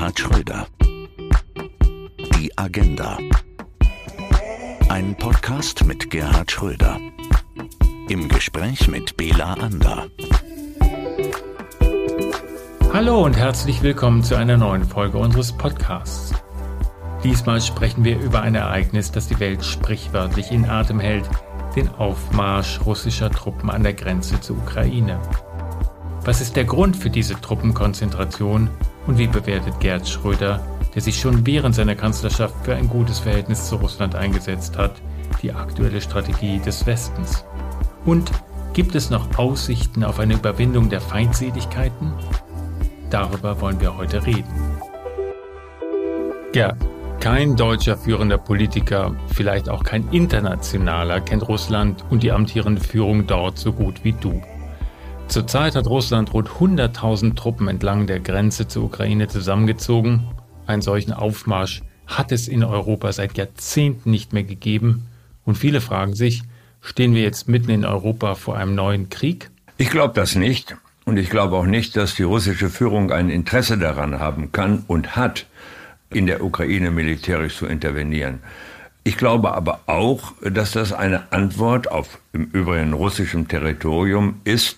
Gerhard 0.00 0.18
Schröder. 0.18 0.66
Die 2.38 2.56
Agenda. 2.56 3.18
Ein 4.88 5.14
Podcast 5.14 5.84
mit 5.84 6.08
Gerhard 6.08 6.50
Schröder. 6.50 6.96
Im 8.08 8.26
Gespräch 8.30 8.88
mit 8.88 9.18
Bela 9.18 9.52
Ander. 9.52 10.06
Hallo 12.94 13.26
und 13.26 13.36
herzlich 13.36 13.82
willkommen 13.82 14.24
zu 14.24 14.36
einer 14.36 14.56
neuen 14.56 14.84
Folge 14.84 15.18
unseres 15.18 15.52
Podcasts. 15.52 16.32
Diesmal 17.22 17.60
sprechen 17.60 18.02
wir 18.02 18.18
über 18.18 18.40
ein 18.40 18.54
Ereignis, 18.54 19.12
das 19.12 19.28
die 19.28 19.38
Welt 19.38 19.62
sprichwörtlich 19.62 20.50
in 20.50 20.64
Atem 20.64 20.98
hält, 20.98 21.28
den 21.76 21.90
Aufmarsch 21.90 22.80
russischer 22.86 23.28
Truppen 23.28 23.68
an 23.68 23.82
der 23.82 23.92
Grenze 23.92 24.40
zur 24.40 24.56
Ukraine. 24.56 25.20
Was 26.24 26.40
ist 26.40 26.56
der 26.56 26.64
Grund 26.64 26.96
für 26.96 27.10
diese 27.10 27.38
Truppenkonzentration 27.38 28.70
und 29.10 29.18
wie 29.18 29.26
bewertet 29.26 29.80
Gerd 29.80 30.08
Schröder, 30.08 30.64
der 30.94 31.02
sich 31.02 31.18
schon 31.18 31.44
während 31.44 31.74
seiner 31.74 31.96
Kanzlerschaft 31.96 32.54
für 32.62 32.76
ein 32.76 32.88
gutes 32.88 33.18
Verhältnis 33.18 33.68
zu 33.68 33.74
Russland 33.74 34.14
eingesetzt 34.14 34.78
hat, 34.78 35.02
die 35.42 35.52
aktuelle 35.52 36.00
Strategie 36.00 36.60
des 36.60 36.86
Westens? 36.86 37.44
Und 38.04 38.30
gibt 38.72 38.94
es 38.94 39.10
noch 39.10 39.36
Aussichten 39.36 40.04
auf 40.04 40.20
eine 40.20 40.34
Überwindung 40.34 40.90
der 40.90 41.00
Feindseligkeiten? 41.00 42.12
Darüber 43.10 43.60
wollen 43.60 43.80
wir 43.80 43.96
heute 43.96 44.24
reden. 44.24 44.54
Ja, 46.54 46.76
kein 47.18 47.56
deutscher 47.56 47.96
führender 47.96 48.38
Politiker, 48.38 49.16
vielleicht 49.34 49.68
auch 49.68 49.82
kein 49.82 50.08
internationaler, 50.12 51.20
kennt 51.20 51.48
Russland 51.48 52.04
und 52.10 52.22
die 52.22 52.30
amtierende 52.30 52.80
Führung 52.80 53.26
dort 53.26 53.58
so 53.58 53.72
gut 53.72 54.04
wie 54.04 54.12
du. 54.12 54.40
Zurzeit 55.30 55.76
hat 55.76 55.86
Russland 55.86 56.34
rund 56.34 56.48
100.000 56.48 57.36
Truppen 57.36 57.68
entlang 57.68 58.08
der 58.08 58.18
Grenze 58.18 58.66
zur 58.66 58.82
Ukraine 58.82 59.28
zusammengezogen. 59.28 60.26
Einen 60.66 60.82
solchen 60.82 61.12
Aufmarsch 61.12 61.82
hat 62.08 62.32
es 62.32 62.48
in 62.48 62.64
Europa 62.64 63.12
seit 63.12 63.38
Jahrzehnten 63.38 64.10
nicht 64.10 64.32
mehr 64.32 64.42
gegeben. 64.42 65.06
Und 65.44 65.56
viele 65.56 65.80
fragen 65.80 66.14
sich, 66.14 66.42
stehen 66.80 67.14
wir 67.14 67.22
jetzt 67.22 67.48
mitten 67.48 67.70
in 67.70 67.84
Europa 67.84 68.34
vor 68.34 68.56
einem 68.56 68.74
neuen 68.74 69.08
Krieg? 69.08 69.52
Ich 69.76 69.90
glaube 69.90 70.14
das 70.14 70.34
nicht. 70.34 70.76
Und 71.04 71.16
ich 71.16 71.30
glaube 71.30 71.54
auch 71.54 71.66
nicht, 71.66 71.96
dass 71.96 72.16
die 72.16 72.24
russische 72.24 72.68
Führung 72.68 73.12
ein 73.12 73.30
Interesse 73.30 73.78
daran 73.78 74.18
haben 74.18 74.50
kann 74.50 74.82
und 74.88 75.14
hat, 75.14 75.46
in 76.10 76.26
der 76.26 76.42
Ukraine 76.42 76.90
militärisch 76.90 77.56
zu 77.56 77.66
intervenieren. 77.66 78.40
Ich 79.04 79.16
glaube 79.16 79.54
aber 79.54 79.78
auch, 79.86 80.32
dass 80.42 80.72
das 80.72 80.92
eine 80.92 81.32
Antwort 81.32 81.88
auf 81.88 82.18
im 82.32 82.46
Übrigen 82.46 82.94
russischem 82.94 83.46
Territorium 83.46 84.40
ist, 84.42 84.76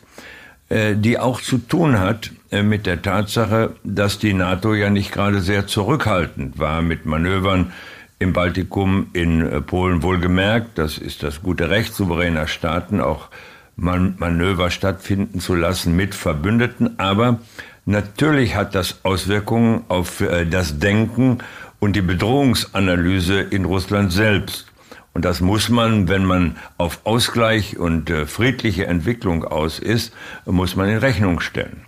die 0.95 1.19
auch 1.19 1.41
zu 1.41 1.59
tun 1.59 2.01
hat 2.01 2.31
äh, 2.53 2.62
mit 2.62 2.87
der 2.87 3.01
Tatsache, 3.01 3.75
dass 3.83 4.19
die 4.19 4.34
NATO 4.34 4.75
ja 4.75 4.91
nicht 4.91 5.11
gerade 5.11 5.41
sehr 5.41 5.67
zurückhaltend 5.67 6.59
war 6.59 6.83
mit 6.83 7.06
Manövern 7.06 7.73
im 8.19 8.34
Baltikum, 8.34 9.06
in 9.14 9.41
äh, 9.41 9.61
Polen 9.62 10.03
wohlgemerkt. 10.03 10.79
Das 10.79 10.98
ist 10.98 11.23
das 11.23 11.42
gute 11.42 11.70
Recht 11.70 11.95
souveräner 11.95 12.47
Staaten, 12.47 13.01
auch 13.01 13.29
Manöver 13.75 14.70
stattfinden 14.70 15.41
zu 15.41 15.55
lassen 15.55 15.97
mit 15.97 16.14
Verbündeten. 16.14 16.98
Aber 17.01 17.41
natürlich 17.86 18.55
hat 18.55 18.75
das 18.75 19.03
Auswirkungen 19.03 19.84
auf 19.89 20.23
das 20.51 20.79
Denken 20.79 21.39
und 21.81 21.97
die 21.97 22.03
Bedrohungsanalyse 22.03 23.41
in 23.41 23.64
Russland 23.64 24.12
selbst. 24.12 24.72
Und 25.14 25.24
das 25.24 25.41
muss 25.41 25.68
man, 25.68 26.08
wenn 26.08 26.24
man 26.24 26.56
auf 26.78 27.00
Ausgleich 27.05 27.78
und 27.78 28.08
äh, 28.08 28.27
friedliche 28.27 28.86
Entwicklung 28.86 29.44
aus 29.44 29.78
ist, 29.78 30.12
muss 30.46 30.74
man 30.74 30.88
in 30.88 30.98
Rechnung 30.98 31.41
stellen. 31.41 31.82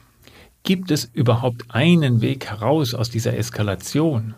Gibt 0.63 0.91
es 0.91 1.11
überhaupt 1.13 1.65
einen 1.69 2.21
Weg 2.21 2.47
heraus 2.47 2.95
aus 2.95 3.11
dieser 3.11 3.37
Eskalation? 3.37 4.35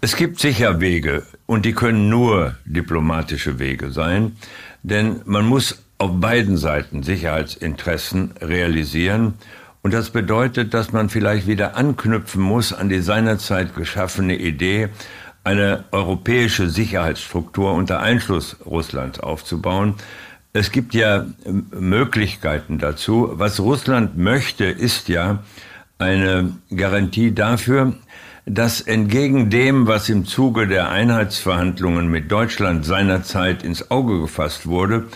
Es 0.00 0.16
gibt 0.16 0.40
sicher 0.40 0.80
Wege 0.80 1.24
und 1.46 1.64
die 1.64 1.72
können 1.72 2.08
nur 2.08 2.56
diplomatische 2.64 3.58
Wege 3.58 3.90
sein, 3.90 4.36
denn 4.82 5.20
man 5.24 5.46
muss 5.46 5.82
auf 5.98 6.10
beiden 6.20 6.56
Seiten 6.56 7.02
Sicherheitsinteressen 7.02 8.32
realisieren 8.40 9.34
und 9.82 9.94
das 9.94 10.10
bedeutet, 10.10 10.74
dass 10.74 10.92
man 10.92 11.08
vielleicht 11.08 11.48
wieder 11.48 11.76
anknüpfen 11.76 12.40
muss 12.40 12.72
an 12.72 12.88
die 12.88 13.00
seinerzeit 13.00 13.74
geschaffene 13.74 14.36
Idee, 14.36 14.88
eine 15.44 15.84
europäische 15.90 16.68
Sicherheitsstruktur 16.68 17.72
unter 17.72 18.00
Einschluss 18.00 18.56
Russlands 18.64 19.20
aufzubauen. 19.20 19.94
Es 20.52 20.70
gibt 20.70 20.94
ja 20.94 21.26
ähm, 21.44 21.66
Möglichkeiten 21.70 22.78
dazu. 22.78 23.30
Was 23.34 23.58
Russland 23.58 24.16
möchte, 24.16 24.64
ist 24.64 25.08
ja 25.08 25.42
eine 25.98 26.52
Garantie 26.74 27.32
dafür, 27.32 27.94
dass 28.44 28.80
entgegen 28.80 29.50
dem, 29.50 29.86
was 29.86 30.08
im 30.08 30.26
Zuge 30.26 30.66
der 30.66 30.90
Einheitsverhandlungen 30.90 32.08
mit 32.08 32.30
Deutschland 32.30 32.84
seinerzeit 32.84 33.62
ins 33.62 33.90
Auge 33.90 34.20
gefasst 34.20 34.66
wurde, 34.66 35.06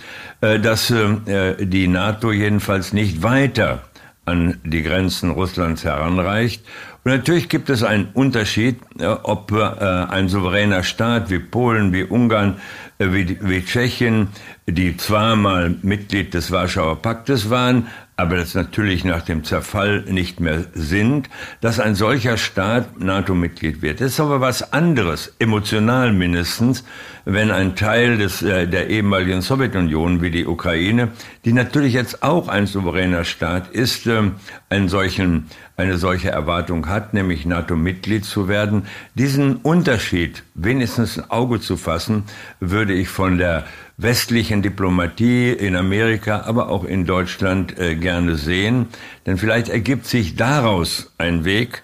äh, 0.40 0.58
dass 0.58 0.90
äh, 0.90 1.66
die 1.66 1.88
NATO 1.88 2.32
jedenfalls 2.32 2.92
nicht 2.92 3.22
weiter 3.22 3.82
an 4.24 4.60
die 4.64 4.82
Grenzen 4.82 5.30
Russlands 5.30 5.84
heranreicht 5.84 6.64
und 7.06 7.12
natürlich 7.12 7.48
gibt 7.48 7.70
es 7.70 7.84
einen 7.84 8.08
Unterschied, 8.14 8.80
ob 9.22 9.52
äh, 9.52 9.62
ein 9.62 10.28
souveräner 10.28 10.82
Staat 10.82 11.30
wie 11.30 11.38
Polen, 11.38 11.92
wie 11.92 12.02
Ungarn, 12.02 12.56
äh, 12.98 13.12
wie, 13.12 13.38
wie 13.40 13.64
Tschechien, 13.64 14.30
die 14.66 14.96
zwar 14.96 15.36
mal 15.36 15.76
Mitglied 15.82 16.34
des 16.34 16.50
Warschauer 16.50 17.00
Paktes 17.02 17.48
waren, 17.48 17.86
aber 18.16 18.38
das 18.38 18.56
natürlich 18.56 19.04
nach 19.04 19.22
dem 19.22 19.44
Zerfall 19.44 20.00
nicht 20.08 20.40
mehr 20.40 20.64
sind, 20.74 21.30
dass 21.60 21.78
ein 21.78 21.94
solcher 21.94 22.36
Staat 22.38 22.98
NATO-Mitglied 22.98 23.82
wird. 23.82 24.00
Das 24.00 24.08
ist 24.14 24.18
aber 24.18 24.40
was 24.40 24.72
anderes, 24.72 25.32
emotional 25.38 26.12
mindestens, 26.12 26.82
wenn 27.26 27.50
ein 27.50 27.74
Teil 27.74 28.18
des, 28.18 28.40
äh, 28.42 28.68
der 28.68 28.88
ehemaligen 28.88 29.42
Sowjetunion 29.42 30.22
wie 30.22 30.30
die 30.30 30.46
Ukraine, 30.46 31.08
die 31.44 31.52
natürlich 31.52 31.92
jetzt 31.92 32.22
auch 32.22 32.46
ein 32.46 32.66
souveräner 32.66 33.24
Staat 33.24 33.68
ist, 33.72 34.06
äh, 34.06 34.30
einen 34.70 34.88
solchen, 34.88 35.48
eine 35.76 35.98
solche 35.98 36.30
Erwartung 36.30 36.88
hat, 36.88 37.14
nämlich 37.14 37.44
NATO-Mitglied 37.44 38.24
zu 38.24 38.46
werden. 38.46 38.86
Diesen 39.16 39.56
Unterschied 39.56 40.44
wenigstens 40.54 41.18
ein 41.18 41.28
Auge 41.28 41.60
zu 41.60 41.76
fassen, 41.76 42.22
würde 42.60 42.94
ich 42.94 43.08
von 43.08 43.38
der 43.38 43.64
westlichen 43.96 44.62
Diplomatie 44.62 45.50
in 45.50 45.74
Amerika, 45.74 46.42
aber 46.46 46.68
auch 46.68 46.84
in 46.84 47.06
Deutschland 47.06 47.76
äh, 47.76 47.96
gerne 47.96 48.36
sehen. 48.36 48.86
Denn 49.26 49.36
vielleicht 49.36 49.68
ergibt 49.68 50.06
sich 50.06 50.36
daraus 50.36 51.12
ein 51.18 51.44
Weg, 51.44 51.82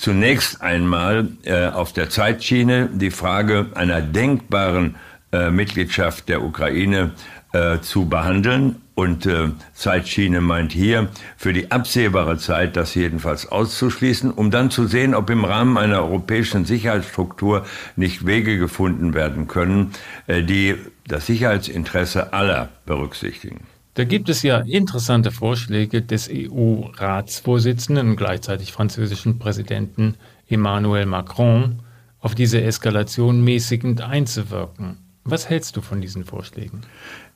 zunächst 0.00 0.62
einmal 0.62 1.28
äh, 1.44 1.66
auf 1.66 1.92
der 1.92 2.08
Zeitschiene 2.08 2.88
die 2.92 3.10
Frage 3.10 3.66
einer 3.74 4.00
denkbaren 4.00 4.96
äh, 5.30 5.50
Mitgliedschaft 5.50 6.28
der 6.28 6.42
Ukraine 6.42 7.12
äh, 7.52 7.80
zu 7.80 8.08
behandeln. 8.08 8.76
Und 8.94 9.24
äh, 9.26 9.50
Zeitschiene 9.74 10.40
meint 10.40 10.72
hier 10.72 11.08
für 11.36 11.52
die 11.52 11.70
absehbare 11.70 12.38
Zeit 12.38 12.76
das 12.76 12.94
jedenfalls 12.94 13.50
auszuschließen, 13.50 14.30
um 14.30 14.50
dann 14.50 14.70
zu 14.70 14.86
sehen, 14.86 15.14
ob 15.14 15.30
im 15.30 15.44
Rahmen 15.44 15.78
einer 15.78 16.00
europäischen 16.00 16.64
Sicherheitsstruktur 16.64 17.64
nicht 17.96 18.26
Wege 18.26 18.58
gefunden 18.58 19.14
werden 19.14 19.48
können, 19.48 19.92
äh, 20.26 20.42
die 20.42 20.76
das 21.06 21.26
Sicherheitsinteresse 21.26 22.32
aller 22.32 22.68
berücksichtigen. 22.84 23.66
Da 24.00 24.04
gibt 24.04 24.30
es 24.30 24.42
ja 24.42 24.60
interessante 24.60 25.30
Vorschläge 25.30 26.00
des 26.00 26.30
EU-Ratsvorsitzenden 26.32 28.08
und 28.08 28.16
gleichzeitig 28.16 28.72
französischen 28.72 29.38
Präsidenten 29.38 30.14
Emmanuel 30.48 31.04
Macron, 31.04 31.80
auf 32.18 32.34
diese 32.34 32.62
Eskalation 32.62 33.44
mäßigend 33.44 34.00
einzuwirken. 34.00 34.96
Was 35.24 35.50
hältst 35.50 35.76
du 35.76 35.82
von 35.82 36.00
diesen 36.00 36.24
Vorschlägen? 36.24 36.80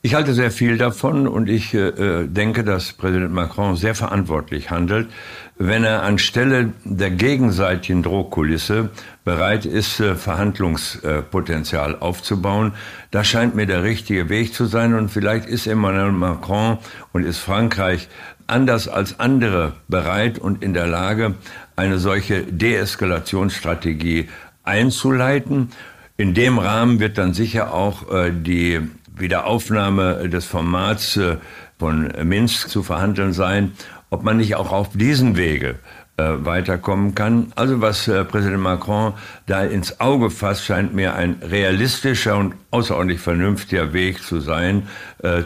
Ich 0.06 0.14
halte 0.14 0.34
sehr 0.34 0.50
viel 0.50 0.76
davon 0.76 1.26
und 1.26 1.48
ich 1.48 1.72
äh, 1.72 2.26
denke, 2.26 2.62
dass 2.62 2.92
Präsident 2.92 3.32
Macron 3.32 3.74
sehr 3.74 3.94
verantwortlich 3.94 4.70
handelt, 4.70 5.08
wenn 5.56 5.82
er 5.82 6.02
anstelle 6.02 6.74
der 6.84 7.10
gegenseitigen 7.10 8.02
Drohkulisse 8.02 8.90
bereit 9.24 9.64
ist, 9.64 10.00
äh, 10.00 10.14
Verhandlungspotenzial 10.14 11.96
aufzubauen. 12.00 12.74
Das 13.12 13.28
scheint 13.28 13.54
mir 13.54 13.64
der 13.64 13.82
richtige 13.82 14.28
Weg 14.28 14.52
zu 14.52 14.66
sein 14.66 14.92
und 14.92 15.08
vielleicht 15.08 15.48
ist 15.48 15.66
Emmanuel 15.66 16.12
Macron 16.12 16.76
und 17.14 17.24
ist 17.24 17.38
Frankreich 17.38 18.10
anders 18.46 18.88
als 18.88 19.18
andere 19.20 19.72
bereit 19.88 20.38
und 20.38 20.62
in 20.62 20.74
der 20.74 20.86
Lage, 20.86 21.32
eine 21.76 21.96
solche 21.96 22.42
Deeskalationsstrategie 22.42 24.28
einzuleiten. 24.64 25.70
In 26.18 26.34
dem 26.34 26.58
Rahmen 26.58 27.00
wird 27.00 27.16
dann 27.16 27.32
sicher 27.32 27.72
auch 27.72 28.12
äh, 28.12 28.30
die 28.30 28.82
Wiederaufnahme 29.16 30.28
des 30.28 30.44
Formats 30.44 31.16
äh, 31.16 31.36
von 31.78 32.12
Minsk 32.22 32.68
zu 32.68 32.82
verhandeln 32.82 33.32
sein, 33.32 33.72
ob 34.10 34.22
man 34.22 34.36
nicht 34.36 34.56
auch 34.56 34.72
auf 34.72 34.90
diesen 34.90 35.36
Wege 35.36 35.76
äh, 36.16 36.24
weiterkommen 36.38 37.14
kann. 37.14 37.52
Also 37.56 37.80
was 37.80 38.06
äh, 38.08 38.24
Präsident 38.24 38.62
Macron 38.62 39.14
da 39.46 39.62
ins 39.64 40.00
Auge 40.00 40.30
fasst, 40.30 40.64
scheint 40.64 40.94
mir 40.94 41.14
ein 41.14 41.36
realistischer 41.42 42.36
und 42.36 42.54
außerordentlich 42.70 43.20
vernünftiger 43.20 43.92
Weg 43.92 44.22
zu 44.22 44.40
sein, 44.40 44.88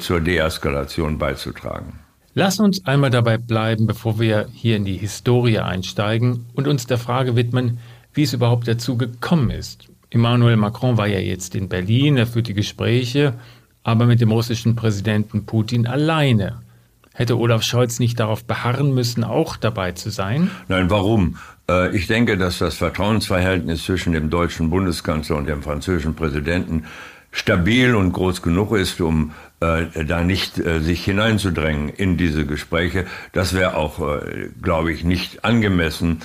zur 0.01 0.21
Deeskalation 0.21 1.19
beizutragen. 1.19 2.01
Lass 2.35 2.61
uns 2.61 2.85
einmal 2.87 3.11
dabei 3.11 3.39
bleiben, 3.39 3.87
bevor 3.87 4.19
wir 4.19 4.49
hier 4.53 4.77
in 4.77 4.85
die 4.85 4.97
Historie 4.97 5.59
einsteigen 5.59 6.47
und 6.55 6.69
uns 6.69 6.87
der 6.87 6.99
Frage 6.99 7.37
widmen, 7.37 7.79
wie 8.13 8.23
es 8.23 8.33
überhaupt 8.33 8.69
dazu 8.69 8.97
gekommen 8.97 9.51
ist. 9.51 9.89
Emmanuel 10.11 10.57
Macron 10.57 10.97
war 10.97 11.07
ja 11.07 11.19
jetzt 11.19 11.55
in 11.55 11.69
Berlin, 11.69 12.17
er 12.17 12.27
führt 12.27 12.49
die 12.49 12.55
Gespräche, 12.55 13.35
aber 13.89 14.05
mit 14.05 14.21
dem 14.21 14.31
russischen 14.31 14.77
Präsidenten 14.77 15.47
Putin 15.47 15.87
alleine. 15.87 16.61
Hätte 17.15 17.39
Olaf 17.39 17.63
Scholz 17.63 18.01
nicht 18.01 18.21
darauf 18.21 18.45
beharren 18.45 18.93
müssen, 18.93 19.25
auch 19.25 19.57
dabei 19.57 19.93
zu 19.93 20.11
sein? 20.11 20.51
Nein, 20.69 20.91
warum? 20.91 21.39
Äh, 21.71 21.97
ich 21.97 22.07
denke, 22.07 22.37
dass 22.37 22.59
das 22.59 22.75
Vertrauensverhältnis 22.75 23.85
zwischen 23.85 24.13
dem 24.13 24.29
deutschen 24.29 24.69
Bundeskanzler 24.69 25.37
und 25.37 25.49
dem 25.49 25.63
französischen 25.63 26.15
Präsidenten 26.15 26.85
stabil 27.33 27.95
und 27.95 28.13
groß 28.13 28.43
genug 28.43 28.73
ist, 28.73 29.01
um 29.01 29.33
äh, 29.61 30.05
da 30.05 30.23
nicht 30.23 30.59
äh, 30.59 30.81
sich 30.81 31.03
hineinzudrängen 31.03 31.89
in 31.89 32.19
diese 32.19 32.45
Gespräche. 32.45 33.07
Das 33.33 33.55
wäre 33.55 33.75
auch, 33.75 34.01
äh, 34.01 34.51
glaube 34.61 34.93
ich, 34.93 35.03
nicht 35.03 35.47
angemessen 35.47 36.21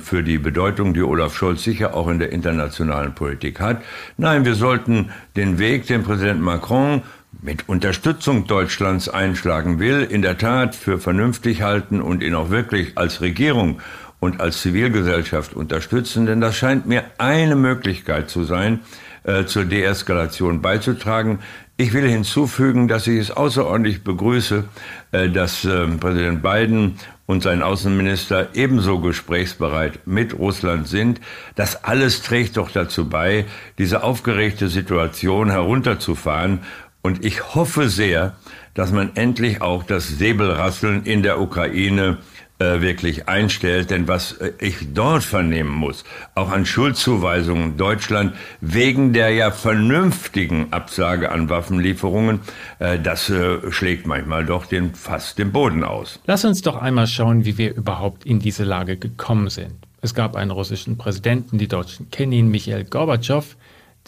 für 0.00 0.22
die 0.22 0.38
Bedeutung, 0.38 0.94
die 0.94 1.02
Olaf 1.02 1.36
Scholz 1.36 1.62
sicher 1.62 1.94
auch 1.94 2.08
in 2.08 2.18
der 2.18 2.32
internationalen 2.32 3.14
Politik 3.14 3.60
hat. 3.60 3.82
Nein, 4.16 4.44
wir 4.44 4.54
sollten 4.54 5.10
den 5.36 5.58
Weg, 5.58 5.86
den 5.86 6.02
Präsident 6.02 6.40
Macron 6.40 7.02
mit 7.42 7.68
Unterstützung 7.68 8.46
Deutschlands 8.46 9.08
einschlagen 9.08 9.78
will, 9.78 10.02
in 10.02 10.22
der 10.22 10.38
Tat 10.38 10.74
für 10.74 10.98
vernünftig 10.98 11.62
halten 11.62 12.00
und 12.00 12.22
ihn 12.22 12.34
auch 12.34 12.50
wirklich 12.50 12.96
als 12.96 13.20
Regierung 13.20 13.80
und 14.20 14.40
als 14.40 14.62
Zivilgesellschaft 14.62 15.54
unterstützen, 15.54 16.26
denn 16.26 16.40
das 16.40 16.56
scheint 16.56 16.86
mir 16.86 17.04
eine 17.18 17.54
Möglichkeit 17.54 18.30
zu 18.30 18.42
sein, 18.42 18.80
äh, 19.22 19.44
zur 19.44 19.64
Deeskalation 19.64 20.60
beizutragen. 20.60 21.38
Ich 21.76 21.92
will 21.92 22.08
hinzufügen, 22.08 22.88
dass 22.88 23.06
ich 23.06 23.18
es 23.20 23.30
außerordentlich 23.30 24.02
begrüße, 24.02 24.64
äh, 25.12 25.28
dass 25.28 25.64
äh, 25.64 25.86
Präsident 25.86 26.42
Biden 26.42 26.98
und 27.28 27.42
sein 27.42 27.62
Außenminister 27.62 28.48
ebenso 28.54 29.00
gesprächsbereit 29.00 30.00
mit 30.06 30.38
Russland 30.38 30.88
sind. 30.88 31.20
Das 31.56 31.84
alles 31.84 32.22
trägt 32.22 32.56
doch 32.56 32.70
dazu 32.70 33.06
bei, 33.10 33.44
diese 33.76 34.02
aufgeregte 34.02 34.68
Situation 34.68 35.50
herunterzufahren. 35.50 36.60
Und 37.02 37.26
ich 37.26 37.54
hoffe 37.54 37.90
sehr, 37.90 38.34
dass 38.72 38.92
man 38.92 39.14
endlich 39.14 39.60
auch 39.60 39.82
das 39.82 40.08
Säbelrasseln 40.08 41.04
in 41.04 41.22
der 41.22 41.38
Ukraine 41.38 42.16
äh, 42.58 42.80
wirklich 42.80 43.28
einstellt. 43.28 43.90
Denn 43.90 44.08
was 44.08 44.32
äh, 44.32 44.52
ich 44.58 44.92
dort 44.92 45.22
vernehmen 45.22 45.70
muss, 45.70 46.04
auch 46.34 46.50
an 46.50 46.66
Schuldzuweisungen 46.66 47.76
Deutschland 47.76 48.34
wegen 48.60 49.12
der 49.12 49.30
ja 49.30 49.50
vernünftigen 49.50 50.72
Absage 50.72 51.30
an 51.30 51.48
Waffenlieferungen, 51.48 52.40
äh, 52.80 52.98
das 52.98 53.32
schlägt 53.70 54.06
manchmal 54.06 54.44
doch 54.44 54.66
den, 54.66 54.94
fast 54.94 55.38
den 55.38 55.52
Boden 55.52 55.84
aus. 55.84 56.20
Lass 56.26 56.44
uns 56.44 56.62
doch 56.62 56.76
einmal 56.76 57.06
schauen, 57.06 57.44
wie 57.44 57.58
wir 57.58 57.74
überhaupt 57.74 58.24
in 58.24 58.40
diese 58.40 58.64
Lage 58.64 58.96
gekommen 58.96 59.50
sind. 59.50 59.74
Es 60.00 60.14
gab 60.14 60.36
einen 60.36 60.50
russischen 60.50 60.96
Präsidenten, 60.96 61.58
die 61.58 61.68
Deutschen 61.68 62.10
kennen 62.10 62.32
ihn, 62.32 62.48
Michael 62.48 62.84
Gorbatschow, 62.84 63.56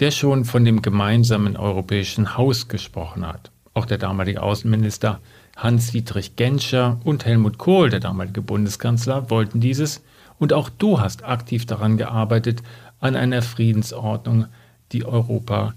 der 0.01 0.11
schon 0.11 0.45
von 0.45 0.65
dem 0.65 0.83
gemeinsamen 0.83 1.57
europäischen 1.57 2.37
Haus 2.37 2.69
gesprochen 2.69 3.27
hat. 3.27 3.51
Auch 3.75 3.87
der 3.87 3.99
damalige 3.99 4.43
Außenminister 4.43 5.21
Hans-Dietrich 5.63 6.37
Genscher 6.37 7.01
und 7.05 7.25
Helmut 7.27 7.59
Kohl, 7.59 7.91
der 7.91 8.01
damalige 8.01 8.43
Bundeskanzler, 8.43 9.31
wollten 9.31 9.61
dieses 9.61 10.03
und 10.39 10.53
auch 10.53 10.71
du 10.71 11.01
hast 11.01 11.25
aktiv 11.25 11.67
daran 11.67 11.99
gearbeitet, 11.99 12.63
an 12.99 13.15
einer 13.15 13.43
Friedensordnung, 13.43 14.47
die 14.93 15.05
Europa 15.05 15.75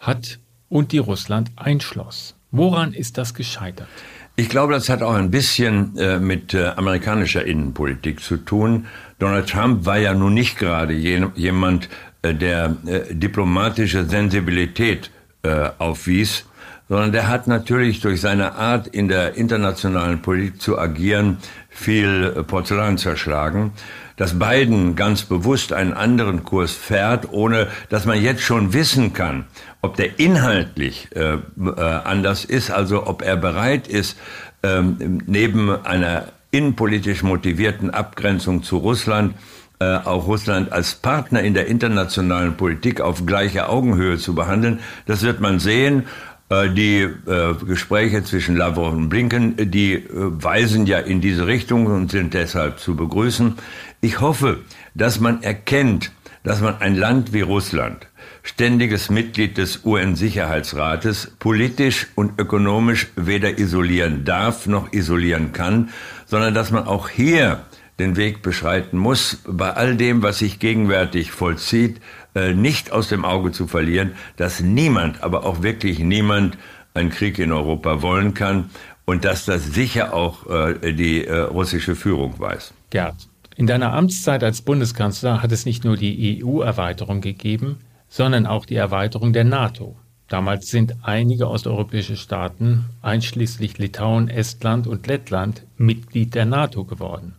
hat 0.00 0.38
und 0.68 0.92
die 0.92 0.98
Russland 0.98 1.50
einschloss. 1.56 2.34
Woran 2.50 2.92
ist 2.92 3.18
das 3.18 3.34
gescheitert? 3.34 3.88
Ich 4.34 4.48
glaube, 4.48 4.72
das 4.72 4.88
hat 4.88 5.02
auch 5.02 5.14
ein 5.14 5.30
bisschen 5.30 5.96
äh, 5.96 6.18
mit 6.18 6.54
äh, 6.54 6.68
amerikanischer 6.68 7.44
Innenpolitik 7.44 8.20
zu 8.20 8.36
tun. 8.36 8.86
Donald 9.18 9.48
Trump 9.48 9.86
war 9.86 9.98
ja 9.98 10.14
nun 10.14 10.34
nicht 10.34 10.58
gerade 10.58 10.94
jemand, 10.94 11.88
äh, 12.22 12.34
der 12.34 12.76
äh, 12.86 13.14
diplomatische 13.14 14.04
Sensibilität 14.04 15.10
äh, 15.42 15.70
aufwies 15.78 16.46
sondern 16.90 17.12
der 17.12 17.28
hat 17.28 17.46
natürlich 17.46 18.00
durch 18.00 18.20
seine 18.20 18.56
Art 18.56 18.88
in 18.88 19.06
der 19.06 19.36
internationalen 19.36 20.22
Politik 20.22 20.60
zu 20.60 20.76
agieren 20.76 21.38
viel 21.68 22.34
äh, 22.36 22.42
Porzellan 22.42 22.98
zerschlagen. 22.98 23.72
Dass 24.16 24.38
Biden 24.38 24.96
ganz 24.96 25.22
bewusst 25.22 25.72
einen 25.72 25.94
anderen 25.94 26.44
Kurs 26.44 26.72
fährt, 26.72 27.32
ohne 27.32 27.68
dass 27.88 28.06
man 28.06 28.20
jetzt 28.20 28.42
schon 28.42 28.72
wissen 28.74 29.12
kann, 29.12 29.46
ob 29.80 29.96
der 29.96 30.18
inhaltlich 30.18 31.08
äh, 31.14 31.34
äh, 31.34 31.80
anders 31.80 32.44
ist, 32.44 32.72
also 32.72 33.06
ob 33.06 33.22
er 33.22 33.36
bereit 33.36 33.86
ist, 33.86 34.18
ähm, 34.64 35.22
neben 35.26 35.70
einer 35.70 36.24
innenpolitisch 36.50 37.22
motivierten 37.22 37.90
Abgrenzung 37.90 38.64
zu 38.64 38.78
Russland 38.78 39.36
äh, 39.82 39.96
auch 39.96 40.26
Russland 40.26 40.72
als 40.72 40.94
Partner 40.94 41.40
in 41.40 41.54
der 41.54 41.66
internationalen 41.66 42.54
Politik 42.58 43.00
auf 43.00 43.24
gleicher 43.24 43.70
Augenhöhe 43.70 44.18
zu 44.18 44.34
behandeln. 44.34 44.80
Das 45.06 45.22
wird 45.22 45.40
man 45.40 45.58
sehen. 45.58 46.04
Äh, 46.50 46.70
die 46.70 47.02
äh, 47.02 47.54
Gespräche 47.64 48.24
zwischen 48.24 48.56
Lavrov 48.56 48.92
und 48.92 49.08
Blinken, 49.08 49.70
die 49.70 49.94
äh, 49.94 50.02
weisen 50.08 50.84
ja 50.84 50.98
in 50.98 51.20
diese 51.20 51.46
Richtung 51.46 51.86
und 51.86 52.10
sind 52.10 52.34
deshalb 52.34 52.80
zu 52.80 52.96
begrüßen. 52.96 53.54
Ich 54.00 54.20
hoffe, 54.20 54.58
dass 54.94 55.20
man 55.20 55.44
erkennt, 55.44 56.10
dass 56.42 56.60
man 56.60 56.80
ein 56.80 56.96
Land 56.96 57.32
wie 57.32 57.42
Russland, 57.42 58.08
ständiges 58.42 59.10
Mitglied 59.10 59.58
des 59.58 59.84
UN-Sicherheitsrates, 59.84 61.36
politisch 61.38 62.08
und 62.16 62.40
ökonomisch 62.40 63.08
weder 63.14 63.58
isolieren 63.58 64.24
darf 64.24 64.66
noch 64.66 64.92
isolieren 64.92 65.52
kann, 65.52 65.90
sondern 66.26 66.52
dass 66.54 66.72
man 66.72 66.84
auch 66.84 67.08
hier 67.08 67.64
den 68.00 68.16
Weg 68.16 68.42
beschreiten 68.42 68.98
muss, 68.98 69.42
bei 69.46 69.70
all 69.70 69.94
dem, 69.94 70.22
was 70.22 70.38
sich 70.38 70.58
gegenwärtig 70.58 71.30
vollzieht, 71.30 72.00
nicht 72.34 72.92
aus 72.92 73.08
dem 73.08 73.24
Auge 73.24 73.52
zu 73.52 73.66
verlieren, 73.66 74.12
dass 74.36 74.60
niemand, 74.60 75.22
aber 75.22 75.44
auch 75.44 75.62
wirklich 75.62 75.98
niemand 75.98 76.56
einen 76.94 77.10
Krieg 77.10 77.38
in 77.38 77.52
Europa 77.52 78.02
wollen 78.02 78.34
kann 78.34 78.70
und 79.04 79.24
dass 79.24 79.44
das 79.44 79.66
sicher 79.66 80.14
auch 80.14 80.46
äh, 80.48 80.92
die 80.92 81.24
äh, 81.24 81.40
russische 81.40 81.96
Führung 81.96 82.38
weiß. 82.38 82.74
Gerd, 82.90 83.28
in 83.56 83.66
deiner 83.66 83.92
Amtszeit 83.92 84.44
als 84.44 84.62
Bundeskanzler 84.62 85.42
hat 85.42 85.52
es 85.52 85.66
nicht 85.66 85.84
nur 85.84 85.96
die 85.96 86.42
EU-Erweiterung 86.44 87.20
gegeben, 87.20 87.78
sondern 88.08 88.46
auch 88.46 88.66
die 88.66 88.76
Erweiterung 88.76 89.32
der 89.32 89.44
NATO. 89.44 89.96
Damals 90.28 90.68
sind 90.68 90.94
einige 91.02 91.48
osteuropäische 91.48 92.16
Staaten, 92.16 92.84
einschließlich 93.02 93.78
Litauen, 93.78 94.28
Estland 94.28 94.86
und 94.86 95.08
Lettland, 95.08 95.66
Mitglied 95.76 96.36
der 96.36 96.44
NATO 96.44 96.84
geworden. 96.84 97.34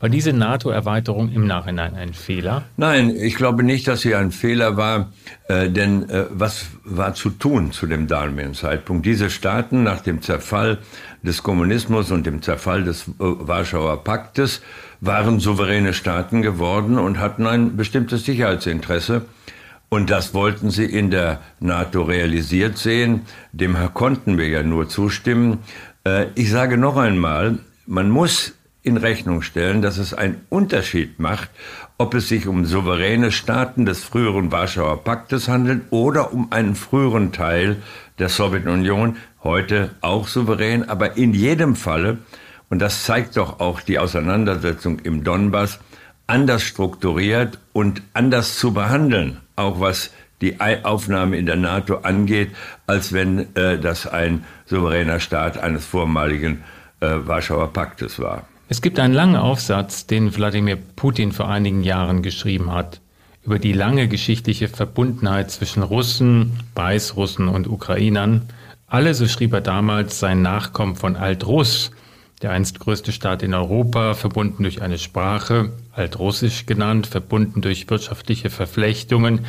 War 0.00 0.08
diese 0.08 0.32
NATO-Erweiterung 0.32 1.30
im 1.30 1.46
Nachhinein 1.46 1.94
ein 1.94 2.14
Fehler? 2.14 2.64
Nein, 2.78 3.14
ich 3.14 3.34
glaube 3.34 3.62
nicht, 3.62 3.86
dass 3.86 4.00
sie 4.00 4.14
ein 4.14 4.32
Fehler 4.32 4.78
war, 4.78 5.12
äh, 5.46 5.68
denn 5.68 6.08
äh, 6.08 6.24
was 6.30 6.68
war 6.84 7.12
zu 7.12 7.28
tun 7.28 7.70
zu 7.72 7.86
dem 7.86 8.06
damaligen 8.06 8.54
Zeitpunkt? 8.54 9.04
Diese 9.04 9.28
Staaten 9.28 9.82
nach 9.82 10.00
dem 10.00 10.22
Zerfall 10.22 10.78
des 11.22 11.42
Kommunismus 11.42 12.10
und 12.10 12.24
dem 12.24 12.40
Zerfall 12.40 12.84
des 12.84 13.08
äh, 13.08 13.12
Warschauer 13.18 14.02
Paktes 14.02 14.62
waren 15.02 15.38
souveräne 15.38 15.92
Staaten 15.92 16.40
geworden 16.40 16.98
und 16.98 17.18
hatten 17.18 17.46
ein 17.46 17.76
bestimmtes 17.76 18.24
Sicherheitsinteresse. 18.24 19.26
Und 19.90 20.08
das 20.08 20.32
wollten 20.32 20.70
sie 20.70 20.86
in 20.86 21.10
der 21.10 21.40
NATO 21.58 22.04
realisiert 22.04 22.78
sehen. 22.78 23.22
Dem 23.52 23.76
konnten 23.92 24.38
wir 24.38 24.48
ja 24.48 24.62
nur 24.62 24.88
zustimmen. 24.88 25.58
Äh, 26.04 26.28
ich 26.36 26.50
sage 26.50 26.78
noch 26.78 26.96
einmal, 26.96 27.58
man 27.86 28.08
muss 28.08 28.54
in 28.82 28.96
Rechnung 28.96 29.42
stellen, 29.42 29.82
dass 29.82 29.98
es 29.98 30.14
einen 30.14 30.44
Unterschied 30.48 31.18
macht, 31.18 31.50
ob 31.98 32.14
es 32.14 32.28
sich 32.28 32.46
um 32.46 32.64
souveräne 32.64 33.30
Staaten 33.30 33.84
des 33.84 34.02
früheren 34.02 34.50
Warschauer 34.50 35.04
Paktes 35.04 35.48
handelt 35.48 35.82
oder 35.90 36.32
um 36.32 36.50
einen 36.50 36.74
früheren 36.74 37.32
Teil 37.32 37.76
der 38.18 38.28
Sowjetunion, 38.28 39.16
heute 39.42 39.90
auch 40.00 40.28
souverän, 40.28 40.88
aber 40.88 41.16
in 41.16 41.34
jedem 41.34 41.76
Falle, 41.76 42.18
und 42.68 42.78
das 42.80 43.04
zeigt 43.04 43.36
doch 43.36 43.60
auch 43.60 43.80
die 43.80 43.98
Auseinandersetzung 43.98 44.98
im 45.00 45.24
Donbass, 45.24 45.80
anders 46.26 46.62
strukturiert 46.62 47.58
und 47.72 48.02
anders 48.14 48.56
zu 48.58 48.72
behandeln, 48.72 49.38
auch 49.56 49.80
was 49.80 50.10
die 50.40 50.58
Aufnahme 50.60 51.36
in 51.36 51.46
der 51.46 51.56
NATO 51.56 51.98
angeht, 51.98 52.50
als 52.86 53.12
wenn 53.12 53.54
äh, 53.56 53.78
das 53.78 54.06
ein 54.06 54.44
souveräner 54.64 55.20
Staat 55.20 55.58
eines 55.58 55.84
vormaligen 55.84 56.64
äh, 57.00 57.08
Warschauer 57.26 57.72
Paktes 57.72 58.18
war. 58.18 58.46
Es 58.72 58.82
gibt 58.82 59.00
einen 59.00 59.14
langen 59.14 59.34
Aufsatz, 59.34 60.06
den 60.06 60.32
Wladimir 60.36 60.76
Putin 60.76 61.32
vor 61.32 61.48
einigen 61.48 61.82
Jahren 61.82 62.22
geschrieben 62.22 62.72
hat, 62.72 63.00
über 63.42 63.58
die 63.58 63.72
lange 63.72 64.06
geschichtliche 64.06 64.68
Verbundenheit 64.68 65.50
zwischen 65.50 65.82
Russen, 65.82 66.52
Weißrussen 66.76 67.48
und 67.48 67.66
Ukrainern. 67.66 68.42
Alle, 68.86 69.14
so 69.14 69.26
schrieb 69.26 69.54
er 69.54 69.60
damals, 69.60 70.20
seien 70.20 70.42
Nachkommen 70.42 70.94
von 70.94 71.16
Altruss, 71.16 71.90
der 72.42 72.52
einst 72.52 72.78
größte 72.78 73.10
Staat 73.10 73.42
in 73.42 73.54
Europa, 73.54 74.14
verbunden 74.14 74.62
durch 74.62 74.82
eine 74.82 74.98
Sprache, 74.98 75.72
Altrussisch 75.90 76.64
genannt, 76.66 77.08
verbunden 77.08 77.62
durch 77.62 77.90
wirtschaftliche 77.90 78.50
Verflechtungen, 78.50 79.46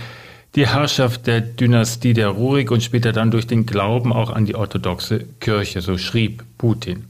die 0.56 0.68
Herrschaft 0.68 1.28
der 1.28 1.42
Dynastie 1.42 2.14
der 2.14 2.30
Rurik 2.30 2.72
und 2.72 2.82
später 2.82 3.12
dann 3.12 3.30
durch 3.30 3.46
den 3.46 3.68
Glauben 3.68 4.14
auch 4.14 4.32
an 4.32 4.48
die 4.48 4.56
orthodoxe 4.56 5.28
Kirche, 5.40 5.82
so 5.82 6.00
schrieb 6.00 6.44
Putin. 6.58 7.06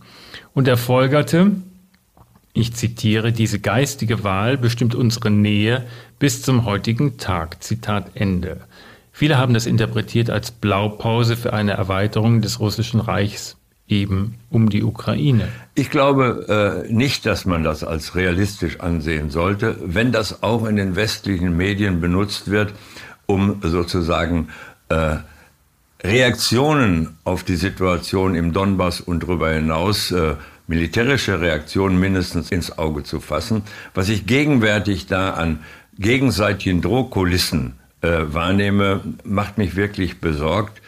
Und 0.53 0.67
er 0.67 0.75
folgerte, 0.75 1.53
ich 2.53 2.73
zitiere, 2.73 3.31
diese 3.31 3.59
geistige 3.59 4.23
Wahl 4.23 4.57
bestimmt 4.57 4.95
unsere 4.95 5.31
Nähe 5.31 5.85
bis 6.19 6.41
zum 6.41 6.65
heutigen 6.65 7.17
Tag. 7.17 7.63
Zitat 7.63 8.11
Ende. 8.13 8.61
Viele 9.11 9.37
haben 9.37 9.53
das 9.53 9.65
interpretiert 9.65 10.29
als 10.29 10.51
Blaupause 10.51 11.35
für 11.37 11.53
eine 11.53 11.73
Erweiterung 11.73 12.41
des 12.41 12.59
russischen 12.59 12.99
Reichs 12.99 13.57
eben 13.87 14.35
um 14.49 14.69
die 14.69 14.83
Ukraine. 14.83 15.49
Ich 15.75 15.89
glaube 15.89 16.85
äh, 16.87 16.91
nicht, 16.91 17.25
dass 17.25 17.45
man 17.45 17.63
das 17.63 17.83
als 17.83 18.15
realistisch 18.15 18.79
ansehen 18.79 19.29
sollte, 19.29 19.77
wenn 19.83 20.11
das 20.11 20.43
auch 20.43 20.65
in 20.65 20.77
den 20.77 20.95
westlichen 20.95 21.55
Medien 21.55 21.99
benutzt 21.99 22.49
wird, 22.49 22.73
um 23.25 23.61
sozusagen 23.61 24.47
äh, 24.89 25.17
Reaktionen 26.03 27.17
auf 27.25 27.43
die 27.43 27.57
Situation 27.57 28.33
im 28.33 28.53
Donbass 28.53 29.01
und 29.01 29.23
darüber 29.23 29.51
hinaus 29.51 30.11
äh, 30.11 30.35
militärische 30.71 31.41
Reaktionen 31.41 31.99
mindestens 31.99 32.49
ins 32.49 32.77
Auge 32.77 33.03
zu 33.03 33.19
fassen. 33.19 33.63
Was 33.93 34.07
ich 34.07 34.25
gegenwärtig 34.25 35.05
da 35.05 35.31
an 35.31 35.59
gegenseitigen 35.99 36.81
Drohkulissen 36.81 37.73
äh, 38.01 38.07
wahrnehme, 38.27 39.01
macht 39.25 39.57
mich 39.57 39.75
wirklich 39.75 40.21
besorgt. 40.21 40.81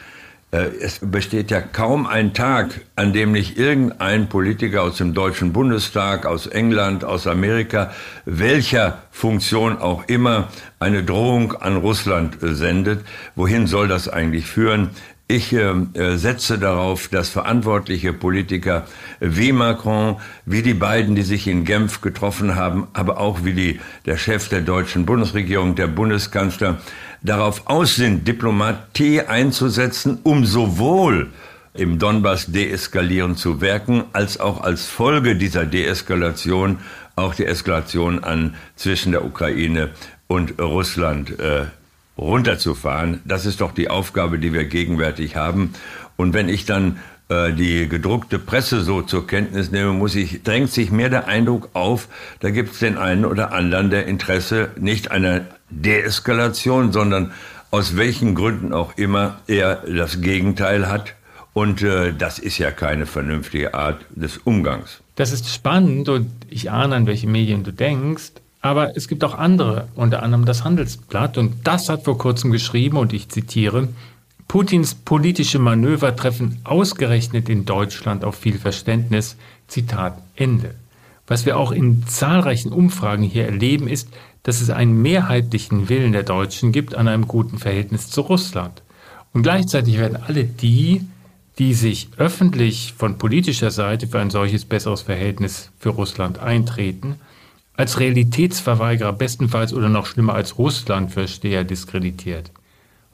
Äh, 0.51 0.69
es 0.79 0.99
besteht 1.01 1.51
ja 1.51 1.59
kaum 1.59 2.07
ein 2.07 2.33
Tag, 2.33 2.79
an 2.95 3.11
dem 3.11 3.33
nicht 3.33 3.57
irgendein 3.57 4.29
Politiker 4.29 4.83
aus 4.83 4.95
dem 4.97 5.13
Deutschen 5.13 5.51
Bundestag, 5.51 6.25
aus 6.25 6.47
England, 6.47 7.03
aus 7.03 7.27
Amerika, 7.27 7.91
welcher 8.23 8.99
Funktion 9.11 9.79
auch 9.79 10.05
immer, 10.07 10.47
eine 10.79 11.03
Drohung 11.03 11.53
an 11.57 11.75
Russland 11.75 12.41
äh, 12.41 12.53
sendet. 12.53 13.03
Wohin 13.35 13.67
soll 13.67 13.89
das 13.89 14.07
eigentlich 14.07 14.45
führen? 14.45 14.91
Ich 15.33 15.51
äh, 15.51 15.73
setze 16.15 16.59
darauf, 16.59 17.07
dass 17.07 17.29
verantwortliche 17.29 18.13
Politiker 18.13 18.85
wie 19.19 19.51
Macron, 19.51 20.17
wie 20.45 20.61
die 20.61 20.75
beiden, 20.75 21.15
die 21.15 21.23
sich 21.23 21.47
in 21.47 21.65
Genf 21.65 22.01
getroffen 22.01 22.53
haben, 22.53 22.85
aber 22.93 23.19
auch 23.19 23.43
wie 23.43 23.53
die, 23.53 23.79
der 24.05 24.17
Chef 24.17 24.47
der 24.49 24.61
deutschen 24.61 25.07
Bundesregierung, 25.07 25.73
der 25.73 25.87
Bundeskanzler, 25.87 26.77
darauf 27.23 27.63
aus 27.65 27.95
sind, 27.95 28.27
Diplomatie 28.27 29.21
einzusetzen, 29.21 30.19
um 30.21 30.45
sowohl 30.45 31.31
im 31.73 31.97
Donbass 31.97 32.51
deeskalieren 32.51 33.35
zu 33.35 33.59
wirken, 33.59 34.03
als 34.13 34.39
auch 34.39 34.61
als 34.61 34.85
Folge 34.85 35.35
dieser 35.35 35.65
Deeskalation 35.65 36.77
auch 37.15 37.33
die 37.33 37.47
Eskalation 37.47 38.23
an 38.23 38.53
zwischen 38.75 39.11
der 39.11 39.25
Ukraine 39.25 39.89
und 40.27 40.61
Russland 40.61 41.39
äh, 41.39 41.65
runterzufahren. 42.17 43.21
Das 43.25 43.45
ist 43.45 43.61
doch 43.61 43.71
die 43.71 43.89
Aufgabe, 43.89 44.39
die 44.39 44.53
wir 44.53 44.65
gegenwärtig 44.65 45.35
haben. 45.35 45.73
Und 46.15 46.33
wenn 46.33 46.49
ich 46.49 46.65
dann 46.65 46.99
äh, 47.29 47.53
die 47.53 47.87
gedruckte 47.87 48.39
Presse 48.39 48.81
so 48.81 49.01
zur 49.01 49.25
Kenntnis 49.25 49.71
nehme, 49.71 49.93
muss 49.93 50.15
ich, 50.15 50.43
drängt 50.43 50.71
sich 50.71 50.91
mir 50.91 51.09
der 51.09 51.27
Eindruck 51.27 51.69
auf, 51.73 52.07
da 52.39 52.49
gibt 52.49 52.73
es 52.73 52.79
den 52.79 52.97
einen 52.97 53.25
oder 53.25 53.51
anderen, 53.51 53.89
der 53.89 54.05
Interesse 54.07 54.69
nicht 54.77 55.11
einer 55.11 55.41
Deeskalation, 55.69 56.91
sondern 56.91 57.31
aus 57.71 57.97
welchen 57.97 58.35
Gründen 58.35 58.73
auch 58.73 58.97
immer 58.97 59.39
er 59.47 59.83
das 59.87 60.21
Gegenteil 60.21 60.87
hat. 60.87 61.15
Und 61.53 61.81
äh, 61.81 62.13
das 62.13 62.39
ist 62.39 62.57
ja 62.57 62.71
keine 62.71 63.05
vernünftige 63.05 63.73
Art 63.73 64.05
des 64.09 64.37
Umgangs. 64.37 65.01
Das 65.15 65.31
ist 65.31 65.53
spannend 65.53 66.09
und 66.09 66.29
ich 66.49 66.71
ahne, 66.71 66.95
an 66.95 67.07
welche 67.07 67.27
Medien 67.27 67.63
du 67.63 67.71
denkst. 67.71 68.33
Aber 68.63 68.95
es 68.95 69.09
gibt 69.09 69.25
auch 69.25 69.37
andere, 69.37 69.89
unter 69.93 70.23
anderem 70.23 70.45
das 70.45 70.63
Handelsblatt. 70.63 71.37
Und 71.37 71.67
das 71.67 71.89
hat 71.89 72.05
vor 72.05 72.17
kurzem 72.17 72.49
geschrieben, 72.49 72.97
und 72.97 73.11
ich 73.11 73.27
zitiere, 73.27 73.89
Putins 74.47 74.95
politische 74.95 75.59
Manöver 75.59 76.15
treffen 76.15 76.59
ausgerechnet 76.63 77.49
in 77.49 77.65
Deutschland 77.65 78.23
auf 78.23 78.35
viel 78.35 78.57
Verständnis. 78.57 79.35
Zitat 79.67 80.17
Ende. 80.35 80.75
Was 81.27 81.45
wir 81.45 81.57
auch 81.57 81.73
in 81.73 82.07
zahlreichen 82.07 82.71
Umfragen 82.71 83.23
hier 83.23 83.45
erleben, 83.45 83.89
ist, 83.89 84.07
dass 84.43 84.61
es 84.61 84.69
einen 84.69 85.01
mehrheitlichen 85.01 85.89
Willen 85.89 86.13
der 86.13 86.23
Deutschen 86.23 86.71
gibt 86.71 86.95
an 86.95 87.09
einem 87.09 87.27
guten 87.27 87.57
Verhältnis 87.57 88.09
zu 88.09 88.21
Russland. 88.21 88.81
Und 89.33 89.43
gleichzeitig 89.43 89.97
werden 89.97 90.17
alle 90.25 90.45
die, 90.45 91.01
die 91.59 91.73
sich 91.73 92.09
öffentlich 92.15 92.93
von 92.95 93.17
politischer 93.17 93.71
Seite 93.71 94.07
für 94.07 94.19
ein 94.19 94.29
solches 94.29 94.63
besseres 94.63 95.01
Verhältnis 95.01 95.69
für 95.79 95.89
Russland 95.89 96.39
eintreten, 96.39 97.15
als 97.75 97.99
Realitätsverweigerer 97.99 99.13
bestenfalls 99.13 99.73
oder 99.73 99.89
noch 99.89 100.05
schlimmer 100.05 100.33
als 100.33 100.57
Russlandversteher 100.57 101.63
diskreditiert. 101.63 102.51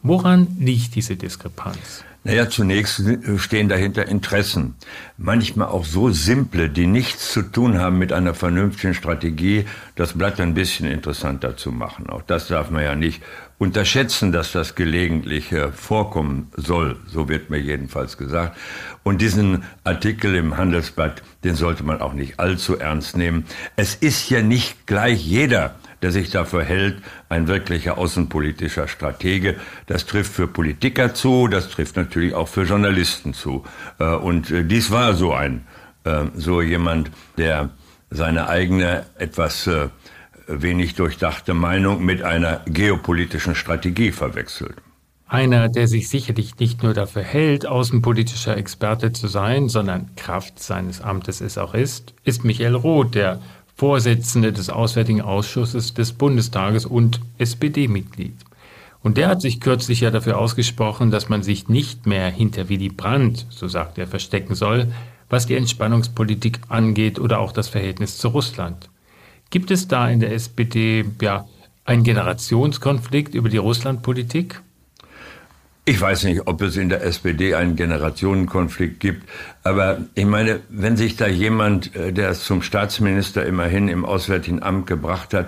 Woran 0.02 0.48
liegt 0.60 0.96
diese 0.96 1.16
Diskrepanz? 1.16 2.04
Naja, 2.26 2.50
zunächst 2.50 3.02
stehen 3.38 3.70
dahinter 3.70 4.08
Interessen. 4.08 4.76
Manchmal 5.18 5.70
auch 5.70 5.86
so 5.86 6.10
simple, 6.12 6.70
die 6.70 6.86
nichts 6.86 7.32
zu 7.32 7.44
tun 7.44 7.80
haben 7.80 7.98
mit 7.98 8.12
einer 8.12 8.34
vernünftigen 8.34 8.94
Strategie, 8.94 9.66
das 9.96 10.18
Blatt 10.18 10.40
ein 10.42 10.54
bisschen 10.54 10.86
interessanter 10.86 11.56
zu 11.56 11.72
machen. 11.72 12.10
Auch 12.10 12.22
das 12.22 12.50
darf 12.50 12.72
man 12.72 12.84
ja 12.84 12.94
nicht 12.94 13.24
unterschätzen, 13.58 14.34
dass 14.34 14.52
das 14.52 14.76
gelegentlich 14.76 15.56
vorkommen 15.74 16.52
soll. 16.58 16.98
So 17.08 17.30
wird 17.30 17.50
mir 17.50 17.60
jedenfalls 17.60 18.18
gesagt. 18.18 18.58
Und 19.04 19.22
diesen 19.22 19.64
Artikel 19.86 20.36
im 20.36 20.58
Handelsblatt, 20.58 21.24
den 21.46 21.56
sollte 21.56 21.84
man 21.84 22.02
auch 22.02 22.14
nicht 22.14 22.38
allzu 22.38 22.78
ernst 22.78 23.16
nehmen. 23.16 23.46
Es 23.78 23.96
ist 23.96 24.30
ja 24.30 24.42
nicht 24.42 24.88
gleich 24.88 25.26
jeder 25.26 25.76
der 26.02 26.12
sich 26.12 26.30
dafür 26.30 26.64
hält, 26.64 27.02
ein 27.28 27.48
wirklicher 27.48 27.98
außenpolitischer 27.98 28.88
Stratege. 28.88 29.56
Das 29.88 30.06
trifft 30.06 30.34
für 30.34 30.48
Politiker 30.48 31.14
zu, 31.14 31.48
das 31.48 31.70
trifft 31.70 31.96
natürlich 31.96 32.34
auch 32.34 32.48
für 32.48 32.64
Journalisten 32.64 33.34
zu. 33.34 33.64
Äh, 34.00 34.16
und 34.16 34.52
äh, 34.52 34.64
dies 34.64 34.92
war 34.92 35.14
so 35.14 35.34
ein, 35.34 35.66
äh, 36.04 36.26
so 36.36 36.62
jemand, 36.62 37.12
der 37.38 37.70
seine 38.10 38.50
eigene 38.50 39.06
etwas 39.20 39.70
wenig 40.48 40.96
durchdachte 40.96 41.54
Meinung 41.54 42.04
mit 42.04 42.24
einer 42.24 42.62
geopolitischen 42.66 43.54
Strategie 43.54 44.12
verwechselt. 44.12 44.78
Einer, 45.28 45.70
der 45.70 45.88
sich 45.88 46.10
sicherlich 46.10 46.58
nicht 46.58 46.82
nur 46.82 46.96
dafür 46.96 47.22
hält, 47.22 47.68
außenpolitischer 47.68 48.58
Experte 48.58 49.14
zu 49.14 49.28
sein, 49.28 49.70
sondern 49.70 50.16
Kraft 50.16 50.60
seines 50.60 51.02
Amtes 51.02 51.40
es 51.40 51.60
auch 51.60 51.76
ist, 51.76 52.16
ist 52.24 52.44
Michael 52.44 52.74
Roth, 52.74 53.14
der 53.14 53.40
Vorsitzende 53.80 54.52
des 54.52 54.70
Auswärtigen 54.70 55.22
Ausschusses 55.22 55.94
des 55.94 56.12
Bundestages 56.12 56.86
und 56.86 57.22
SPD-Mitglied. 57.38 58.34
Und 59.02 59.16
der 59.16 59.30
hat 59.30 59.42
sich 59.42 59.62
kürzlich 59.62 60.02
ja 60.02 60.12
dafür 60.12 60.38
ausgesprochen, 60.38 61.12
dass 61.12 61.30
man 61.30 61.44
sich 61.44 61.70
nicht 61.70 62.06
mehr 62.06 62.30
hinter 62.30 62.68
Willy 62.68 62.90
Brandt, 62.90 63.46
so 63.50 63.70
sagt 63.70 63.98
er, 63.98 64.06
verstecken 64.06 64.54
soll, 64.54 64.92
was 65.30 65.46
die 65.46 65.56
Entspannungspolitik 65.56 66.60
angeht 66.68 67.20
oder 67.20 67.40
auch 67.40 67.54
das 67.54 67.70
Verhältnis 67.70 68.18
zu 68.18 68.28
Russland. 68.28 68.90
Gibt 69.50 69.72
es 69.72 69.88
da 69.88 70.10
in 70.10 70.20
der 70.20 70.34
SPD 70.34 71.06
ja 71.22 71.48
einen 71.86 72.04
Generationskonflikt 72.04 73.34
über 73.34 73.48
die 73.48 73.56
Russlandpolitik? 73.56 74.62
Ich 75.90 76.00
weiß 76.00 76.26
nicht, 76.26 76.46
ob 76.46 76.62
es 76.62 76.78
in 76.78 76.90
der 76.90 77.04
SPD 77.04 77.56
einen 77.56 77.76
Generationenkonflikt 77.76 79.00
gibt, 79.00 79.28
aber 79.64 79.98
ich 80.14 80.28
meine, 80.28 80.60
wenn 80.70 80.98
sich 80.98 81.16
da 81.16 81.26
jemand, 81.26 81.96
äh, 81.96 82.14
der 82.14 82.30
es 82.30 82.44
zum 82.44 82.62
Staatsminister 82.62 83.44
immerhin 83.44 83.88
im 83.88 84.06
Auswärtigen 84.06 84.62
Amt 84.62 84.86
gebracht 84.86 85.34
hat, 85.34 85.48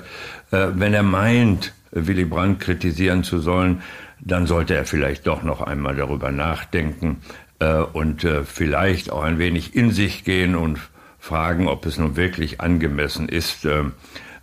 äh, 0.50 0.70
wenn 0.74 0.96
er 0.96 1.04
meint, 1.04 1.76
Willy 1.92 2.26
Brandt 2.26 2.60
kritisieren 2.60 3.24
zu 3.24 3.38
sollen, 3.38 3.84
dann 4.20 4.48
sollte 4.48 4.74
er 4.74 4.86
vielleicht 4.86 5.28
doch 5.28 5.44
noch 5.44 5.62
einmal 5.62 5.96
darüber 5.96 6.32
nachdenken 6.32 7.18
äh, 7.60 7.76
und 7.76 8.26
vielleicht 8.46 9.12
auch 9.12 9.22
ein 9.22 9.38
wenig 9.38 9.76
in 9.76 9.92
sich 9.92 10.24
gehen 10.24 10.56
und 10.56 10.80
fragen, 11.20 11.68
ob 11.68 11.86
es 11.86 12.00
nun 12.00 12.16
wirklich 12.16 12.62
angemessen 12.62 13.30
ist, 13.30 13.68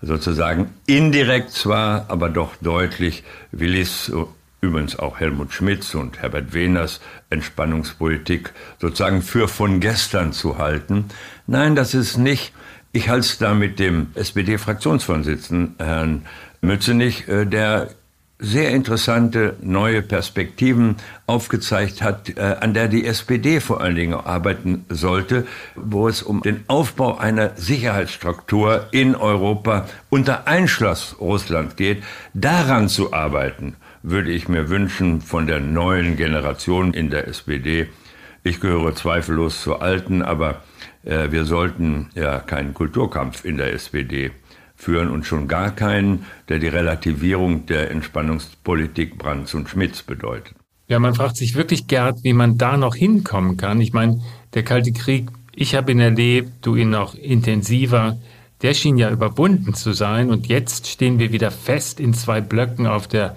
sozusagen 0.01 0.71
indirekt 0.87 1.51
zwar, 1.51 2.05
aber 2.07 2.29
doch 2.29 2.55
deutlich 2.61 3.25
Willys 3.51 4.13
übrigens 4.61 4.99
auch 4.99 5.21
Helmut 5.21 5.53
Schmidts 5.53 5.95
und 5.95 6.21
Herbert 6.21 6.53
Wehners 6.53 7.01
Entspannungspolitik 7.31 8.53
sozusagen 8.81 9.23
für 9.23 9.49
von 9.49 9.81
gestern 9.81 10.33
zu 10.33 10.59
halten. 10.59 11.07
Nein, 11.47 11.77
das 11.77 11.95
ist 11.95 12.17
nicht. 12.17 12.53
Ich 12.93 13.09
halte 13.09 13.27
es 13.27 13.39
da 13.39 13.55
mit 13.55 13.79
dem 13.79 14.09
SPD-Fraktionsvorsitzenden 14.15 15.75
Herrn 15.79 16.23
Mützenich, 16.61 17.29
äh, 17.29 17.45
der 17.45 17.91
sehr 18.41 18.71
interessante 18.71 19.57
neue 19.61 20.01
Perspektiven 20.01 20.97
aufgezeigt 21.27 22.03
hat, 22.03 22.31
äh, 22.31 22.57
an 22.61 22.73
der 22.73 22.87
die 22.87 23.05
SPD 23.05 23.61
vor 23.61 23.81
allen 23.81 23.97
Dingen 23.97 24.15
arbeiten 24.15 24.85
sollte, 24.89 25.47
wo 25.75 26.09
es 26.09 26.23
um 26.23 26.43
den 26.43 26.65
Aufbau 26.69 27.19
einer 27.19 27.57
Sicherheitsstruktur 27.57 28.87
in 28.93 29.17
Europa 29.17 29.89
unter 30.09 30.47
Einschluss 30.47 31.17
Russland 31.21 31.77
geht, 31.77 32.05
daran 32.33 32.89
zu 32.89 33.13
arbeiten 33.13 33.75
würde 34.11 34.31
ich 34.31 34.49
mir 34.49 34.69
wünschen 34.69 35.21
von 35.21 35.47
der 35.47 35.61
neuen 35.61 36.17
Generation 36.17 36.95
in 36.95 37.11
der 37.11 37.29
SPD. 37.29 37.89
Ich 38.43 38.61
gehöre 38.61 38.95
zweifellos 38.95 39.63
zur 39.63 39.83
alten, 39.83 40.23
aber 40.23 40.63
äh, 41.05 41.31
wir 41.31 41.45
sollten 41.45 42.09
ja 42.15 42.39
keinen 42.39 42.75
Kulturkampf 42.75 43.45
in 43.45 43.57
der 43.57 43.73
SPD 43.73 44.31
führen 44.77 45.11
und 45.11 45.27
schon 45.27 45.49
gar 45.49 45.73
keinen, 45.73 46.25
der 46.49 46.59
die 46.61 46.69
Relativierung 46.69 47.67
der 47.67 47.91
Entspannungspolitik 47.91 49.19
Brands 49.19 49.55
und 49.55 49.69
Schmidts 49.69 50.03
bedeutet. 50.03 50.55
Ja, 50.87 50.99
man 50.99 51.15
fragt 51.15 51.37
sich 51.37 51.55
wirklich, 51.55 51.87
Gerd, 51.87 52.23
wie 52.23 52.33
man 52.33 52.57
da 52.57 52.77
noch 52.77 52.95
hinkommen 52.95 53.57
kann. 53.57 53.81
Ich 53.81 53.93
meine, 53.93 54.23
der 54.55 54.63
Kalte 54.63 54.93
Krieg 54.93 55.31
Ich 55.55 55.75
habe 55.75 55.91
ihn 55.91 56.01
erlebt, 56.01 56.51
du 56.63 56.77
ihn 56.77 56.91
noch 56.91 57.17
intensiver. 57.17 58.19
Der 58.63 58.75
schien 58.75 58.97
ja 58.97 59.11
überwunden 59.11 59.75
zu 59.75 59.93
sein 59.93 60.31
und 60.31 60.47
jetzt 60.47 60.87
stehen 60.87 61.19
wir 61.19 61.33
wieder 61.33 61.51
fest 61.51 62.01
in 62.01 62.15
zwei 62.15 62.41
Blöcken 62.41 62.87
auf 62.87 63.09
der 63.09 63.37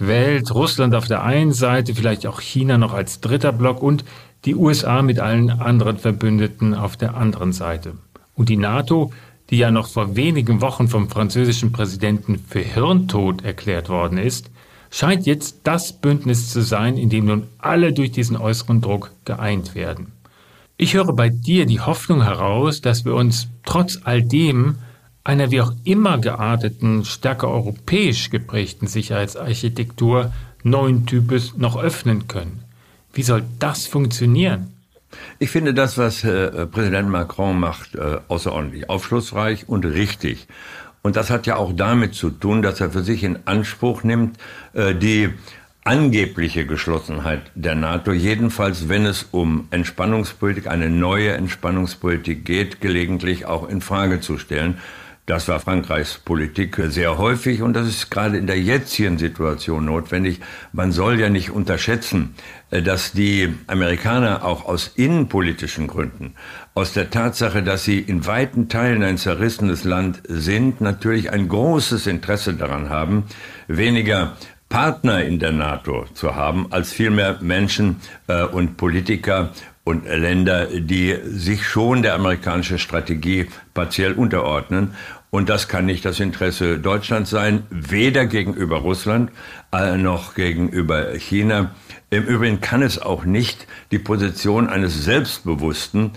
Welt. 0.00 0.54
Russland 0.54 0.94
auf 0.94 1.06
der 1.06 1.22
einen 1.22 1.52
Seite, 1.52 1.94
vielleicht 1.94 2.26
auch 2.26 2.40
China 2.40 2.78
noch 2.78 2.92
als 2.92 3.20
dritter 3.20 3.52
Block 3.52 3.82
und 3.82 4.04
die 4.44 4.54
USA 4.54 5.02
mit 5.02 5.18
allen 5.18 5.50
anderen 5.50 5.98
Verbündeten 5.98 6.74
auf 6.74 6.96
der 6.96 7.14
anderen 7.14 7.52
Seite. 7.52 7.94
Und 8.34 8.48
die 8.48 8.56
NATO, 8.56 9.12
die 9.50 9.58
ja 9.58 9.70
noch 9.70 9.88
vor 9.88 10.16
wenigen 10.16 10.60
Wochen 10.60 10.88
vom 10.88 11.08
französischen 11.08 11.72
Präsidenten 11.72 12.38
für 12.38 12.60
Hirntod 12.60 13.44
erklärt 13.44 13.88
worden 13.88 14.18
ist, 14.18 14.50
scheint 14.90 15.26
jetzt 15.26 15.60
das 15.64 15.92
Bündnis 15.92 16.50
zu 16.50 16.62
sein, 16.62 16.96
in 16.96 17.10
dem 17.10 17.26
nun 17.26 17.46
alle 17.58 17.92
durch 17.92 18.12
diesen 18.12 18.36
äußeren 18.36 18.80
Druck 18.80 19.12
geeint 19.24 19.74
werden. 19.74 20.12
Ich 20.76 20.94
höre 20.94 21.12
bei 21.12 21.28
dir 21.28 21.66
die 21.66 21.80
Hoffnung 21.80 22.22
heraus, 22.22 22.80
dass 22.80 23.04
wir 23.04 23.14
uns 23.14 23.48
trotz 23.64 24.00
all 24.04 24.22
dem 24.22 24.76
einer 25.24 25.50
wie 25.50 25.60
auch 25.60 25.72
immer 25.84 26.18
gearteten, 26.18 27.04
stärker 27.04 27.48
europäisch 27.48 28.30
geprägten 28.30 28.86
Sicherheitsarchitektur 28.86 30.32
neuen 30.62 31.06
Types 31.06 31.56
noch 31.56 31.76
öffnen 31.76 32.28
können. 32.28 32.62
Wie 33.12 33.22
soll 33.22 33.44
das 33.58 33.86
funktionieren? 33.86 34.74
Ich 35.38 35.50
finde 35.50 35.74
das, 35.74 35.98
was 35.98 36.22
äh, 36.22 36.66
Präsident 36.66 37.08
Macron 37.08 37.58
macht, 37.58 37.96
äh, 37.96 38.18
außerordentlich 38.28 38.88
aufschlussreich 38.88 39.68
und 39.68 39.84
richtig. 39.84 40.46
Und 41.02 41.16
das 41.16 41.30
hat 41.30 41.46
ja 41.46 41.56
auch 41.56 41.72
damit 41.74 42.14
zu 42.14 42.30
tun, 42.30 42.62
dass 42.62 42.80
er 42.80 42.90
für 42.90 43.02
sich 43.02 43.24
in 43.24 43.38
Anspruch 43.46 44.04
nimmt, 44.04 44.38
äh, 44.74 44.94
die 44.94 45.30
angebliche 45.82 46.66
Geschlossenheit 46.66 47.40
der 47.54 47.74
NATO, 47.74 48.12
jedenfalls 48.12 48.88
wenn 48.88 49.06
es 49.06 49.26
um 49.30 49.66
Entspannungspolitik, 49.70 50.66
eine 50.68 50.90
neue 50.90 51.32
Entspannungspolitik 51.32 52.44
geht, 52.44 52.80
gelegentlich 52.80 53.46
auch 53.46 53.68
in 53.68 53.80
Frage 53.80 54.20
zu 54.20 54.38
stellen. 54.38 54.78
Das 55.30 55.46
war 55.46 55.60
Frankreichs 55.60 56.18
Politik 56.18 56.82
sehr 56.88 57.16
häufig 57.16 57.62
und 57.62 57.74
das 57.74 57.86
ist 57.86 58.10
gerade 58.10 58.36
in 58.36 58.48
der 58.48 58.58
jetzigen 58.58 59.16
Situation 59.16 59.84
notwendig. 59.84 60.40
Man 60.72 60.90
soll 60.90 61.20
ja 61.20 61.28
nicht 61.28 61.50
unterschätzen, 61.50 62.34
äh, 62.72 62.82
dass 62.82 63.12
die 63.12 63.54
Amerikaner 63.68 64.44
auch 64.44 64.64
aus 64.64 64.88
innenpolitischen 64.88 65.86
Gründen, 65.86 66.34
aus 66.74 66.94
der 66.94 67.10
Tatsache, 67.10 67.62
dass 67.62 67.84
sie 67.84 68.00
in 68.00 68.26
weiten 68.26 68.68
Teilen 68.68 69.04
ein 69.04 69.18
zerrissenes 69.18 69.84
Land 69.84 70.20
sind, 70.26 70.80
natürlich 70.80 71.30
ein 71.30 71.46
großes 71.46 72.08
Interesse 72.08 72.54
daran 72.54 72.90
haben, 72.90 73.22
weniger 73.68 74.36
Partner 74.68 75.22
in 75.22 75.38
der 75.38 75.52
NATO 75.52 76.06
zu 76.12 76.34
haben, 76.34 76.72
als 76.72 76.92
vielmehr 76.92 77.38
Menschen 77.40 78.00
äh, 78.26 78.42
und 78.42 78.76
Politiker 78.76 79.52
und 79.84 80.06
Länder, 80.06 80.66
die 80.66 81.16
sich 81.24 81.66
schon 81.66 82.02
der 82.02 82.14
amerikanischen 82.14 82.78
Strategie 82.78 83.46
partiell 83.74 84.12
unterordnen. 84.12 84.94
Und 85.30 85.48
das 85.48 85.68
kann 85.68 85.86
nicht 85.86 86.04
das 86.04 86.18
Interesse 86.18 86.78
Deutschlands 86.78 87.30
sein, 87.30 87.62
weder 87.70 88.26
gegenüber 88.26 88.78
Russland 88.78 89.30
äh, 89.72 89.96
noch 89.96 90.34
gegenüber 90.34 91.14
China. 91.14 91.74
Im 92.10 92.24
Übrigen 92.24 92.60
kann 92.60 92.82
es 92.82 93.00
auch 93.00 93.24
nicht 93.24 93.68
die 93.92 94.00
Position 94.00 94.68
eines 94.68 95.04
selbstbewussten, 95.04 96.12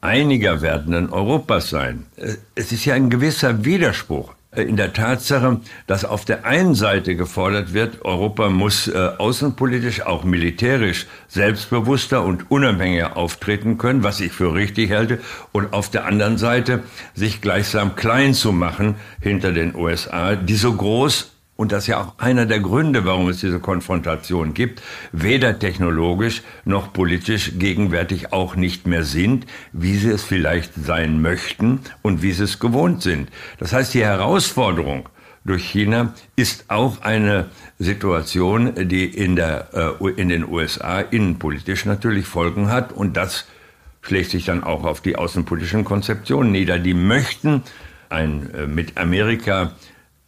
einiger 0.00 0.62
werdenden 0.62 1.10
Europas 1.10 1.70
sein. 1.70 2.06
Äh, 2.16 2.34
es 2.54 2.70
ist 2.70 2.84
ja 2.84 2.94
ein 2.94 3.10
gewisser 3.10 3.64
Widerspruch 3.64 4.35
in 4.62 4.76
der 4.76 4.92
Tatsache, 4.92 5.60
dass 5.86 6.04
auf 6.04 6.24
der 6.24 6.44
einen 6.44 6.74
Seite 6.74 7.16
gefordert 7.16 7.72
wird, 7.72 8.04
Europa 8.04 8.48
muss 8.48 8.88
äh, 8.88 8.96
außenpolitisch, 9.18 10.02
auch 10.02 10.24
militärisch 10.24 11.06
selbstbewusster 11.28 12.24
und 12.24 12.50
unabhängiger 12.50 13.16
auftreten 13.16 13.78
können, 13.78 14.02
was 14.02 14.20
ich 14.20 14.32
für 14.32 14.54
richtig 14.54 14.90
halte, 14.90 15.20
und 15.52 15.72
auf 15.72 15.90
der 15.90 16.06
anderen 16.06 16.38
Seite 16.38 16.82
sich 17.14 17.40
gleichsam 17.40 17.96
klein 17.96 18.34
zu 18.34 18.52
machen 18.52 18.96
hinter 19.20 19.52
den 19.52 19.74
USA, 19.74 20.36
die 20.36 20.56
so 20.56 20.72
groß 20.72 21.35
und 21.56 21.72
das 21.72 21.84
ist 21.84 21.88
ja 21.88 22.00
auch 22.00 22.18
einer 22.18 22.44
der 22.44 22.60
Gründe, 22.60 23.04
warum 23.06 23.28
es 23.28 23.40
diese 23.40 23.60
Konfrontation 23.60 24.52
gibt, 24.52 24.82
weder 25.12 25.58
technologisch 25.58 26.42
noch 26.64 26.92
politisch 26.92 27.52
gegenwärtig 27.58 28.32
auch 28.32 28.56
nicht 28.56 28.86
mehr 28.86 29.04
sind, 29.04 29.46
wie 29.72 29.96
sie 29.96 30.10
es 30.10 30.22
vielleicht 30.22 30.74
sein 30.74 31.22
möchten 31.22 31.80
und 32.02 32.22
wie 32.22 32.32
sie 32.32 32.44
es 32.44 32.58
gewohnt 32.58 33.02
sind. 33.02 33.30
Das 33.58 33.72
heißt, 33.72 33.94
die 33.94 34.04
Herausforderung 34.04 35.08
durch 35.46 35.64
China 35.64 36.12
ist 36.34 36.66
auch 36.68 37.02
eine 37.02 37.46
Situation, 37.78 38.88
die 38.88 39.04
in, 39.04 39.36
der, 39.36 39.96
äh, 40.00 40.10
in 40.10 40.28
den 40.28 40.46
USA 40.46 41.00
innenpolitisch 41.00 41.86
natürlich 41.86 42.26
Folgen 42.26 42.70
hat 42.70 42.92
und 42.92 43.16
das 43.16 43.46
schlägt 44.02 44.30
sich 44.30 44.44
dann 44.44 44.62
auch 44.62 44.84
auf 44.84 45.00
die 45.00 45.16
außenpolitischen 45.16 45.84
Konzeptionen 45.84 46.52
nieder. 46.52 46.78
Die 46.78 46.94
möchten 46.94 47.62
ein 48.08 48.52
äh, 48.54 48.66
mit 48.66 48.98
Amerika 48.98 49.72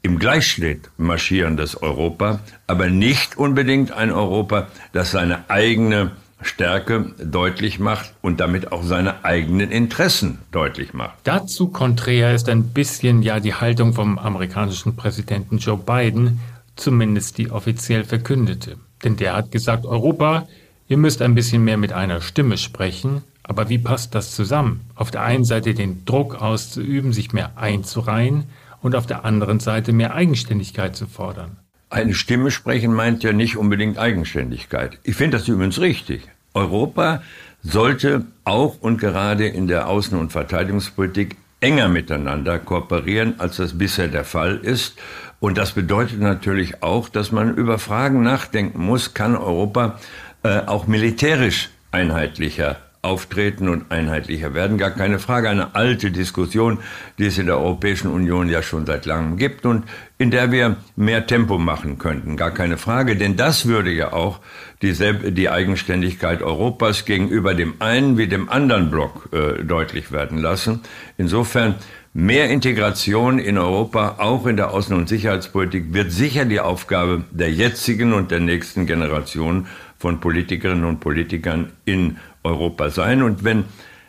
im 0.02 0.18
Gleichschritt 0.18 0.90
marschierendes 0.96 1.82
Europa, 1.82 2.40
aber 2.66 2.88
nicht 2.88 3.36
unbedingt 3.36 3.92
ein 3.92 4.10
Europa, 4.12 4.68
das 4.92 5.10
seine 5.10 5.50
eigene 5.50 6.12
Stärke 6.40 7.12
deutlich 7.18 7.80
macht 7.80 8.14
und 8.22 8.38
damit 8.38 8.70
auch 8.70 8.84
seine 8.84 9.24
eigenen 9.24 9.70
Interessen 9.70 10.38
deutlich 10.52 10.94
macht. 10.94 11.16
Dazu 11.24 11.68
konträr 11.68 12.32
ist 12.32 12.48
ein 12.48 12.68
bisschen 12.68 13.22
ja 13.22 13.40
die 13.40 13.54
Haltung 13.54 13.92
vom 13.92 14.18
amerikanischen 14.18 14.94
Präsidenten 14.94 15.58
Joe 15.58 15.76
Biden, 15.76 16.40
zumindest 16.76 17.38
die 17.38 17.50
offiziell 17.50 18.04
verkündete. 18.04 18.76
Denn 19.02 19.16
der 19.16 19.34
hat 19.34 19.50
gesagt, 19.50 19.84
Europa, 19.84 20.46
ihr 20.86 20.96
müsst 20.96 21.22
ein 21.22 21.34
bisschen 21.34 21.64
mehr 21.64 21.76
mit 21.76 21.92
einer 21.92 22.20
Stimme 22.20 22.56
sprechen, 22.56 23.22
aber 23.42 23.68
wie 23.68 23.78
passt 23.78 24.14
das 24.14 24.34
zusammen? 24.34 24.82
Auf 24.94 25.10
der 25.10 25.22
einen 25.22 25.44
Seite 25.44 25.74
den 25.74 26.04
Druck 26.04 26.40
auszuüben, 26.40 27.12
sich 27.12 27.32
mehr 27.32 27.52
einzureihen, 27.56 28.44
und 28.82 28.94
auf 28.94 29.06
der 29.06 29.24
anderen 29.24 29.60
Seite 29.60 29.92
mehr 29.92 30.14
Eigenständigkeit 30.14 30.96
zu 30.96 31.06
fordern. 31.06 31.58
Eine 31.90 32.14
Stimme 32.14 32.50
sprechen 32.50 32.92
meint 32.92 33.22
ja 33.22 33.32
nicht 33.32 33.56
unbedingt 33.56 33.98
Eigenständigkeit. 33.98 34.98
Ich 35.04 35.16
finde 35.16 35.38
das 35.38 35.48
übrigens 35.48 35.80
richtig. 35.80 36.28
Europa 36.54 37.22
sollte 37.62 38.26
auch 38.44 38.80
und 38.80 38.98
gerade 38.98 39.46
in 39.46 39.68
der 39.68 39.88
Außen- 39.88 40.16
und 40.16 40.30
Verteidigungspolitik 40.30 41.36
enger 41.60 41.88
miteinander 41.88 42.58
kooperieren, 42.58 43.34
als 43.38 43.56
das 43.56 43.78
bisher 43.78 44.08
der 44.08 44.24
Fall 44.24 44.58
ist. 44.58 44.98
Und 45.40 45.58
das 45.58 45.72
bedeutet 45.72 46.20
natürlich 46.20 46.82
auch, 46.82 47.08
dass 47.08 47.32
man 47.32 47.54
über 47.54 47.78
Fragen 47.78 48.22
nachdenken 48.22 48.80
muss, 48.80 49.14
kann 49.14 49.36
Europa 49.36 49.98
äh, 50.42 50.60
auch 50.66 50.86
militärisch 50.86 51.70
einheitlicher 51.90 52.76
auftreten 53.02 53.68
und 53.68 53.90
einheitlicher 53.90 54.54
werden. 54.54 54.78
Gar 54.78 54.90
keine 54.90 55.18
Frage. 55.18 55.48
Eine 55.48 55.74
alte 55.74 56.10
Diskussion, 56.10 56.78
die 57.18 57.26
es 57.26 57.38
in 57.38 57.46
der 57.46 57.58
Europäischen 57.58 58.08
Union 58.08 58.48
ja 58.48 58.62
schon 58.62 58.86
seit 58.86 59.06
langem 59.06 59.36
gibt 59.36 59.66
und 59.66 59.84
in 60.18 60.30
der 60.30 60.50
wir 60.50 60.76
mehr 60.96 61.26
Tempo 61.26 61.58
machen 61.58 61.98
könnten. 61.98 62.36
Gar 62.36 62.50
keine 62.50 62.76
Frage. 62.76 63.16
Denn 63.16 63.36
das 63.36 63.66
würde 63.66 63.90
ja 63.90 64.12
auch 64.12 64.40
die, 64.82 65.48
Eigenständigkeit 65.48 66.42
Europas 66.42 67.04
gegenüber 67.04 67.54
dem 67.54 67.74
einen 67.80 68.18
wie 68.18 68.26
dem 68.26 68.48
anderen 68.48 68.90
Block 68.90 69.28
äh, 69.32 69.62
deutlich 69.64 70.12
werden 70.12 70.38
lassen. 70.38 70.80
Insofern 71.16 71.76
Mehr 72.14 72.48
Integration 72.50 73.38
in 73.38 73.58
Europa, 73.58 74.16
auch 74.18 74.46
in 74.46 74.56
der 74.56 74.72
Außen- 74.72 74.94
und 74.94 75.08
Sicherheitspolitik, 75.08 75.92
wird 75.92 76.10
sicher 76.10 76.46
die 76.46 76.58
Aufgabe 76.58 77.22
der 77.30 77.52
jetzigen 77.52 78.12
und 78.12 78.32
der 78.32 78.40
nächsten 78.40 78.86
Generation 78.86 79.66
von 79.98 80.18
Politikerinnen 80.18 80.84
und 80.84 81.00
Politikern 81.00 81.70
in 81.84 82.16
Europa 82.44 82.90
sein. 82.90 83.22
Und 83.22 83.44
wenn 83.44 83.64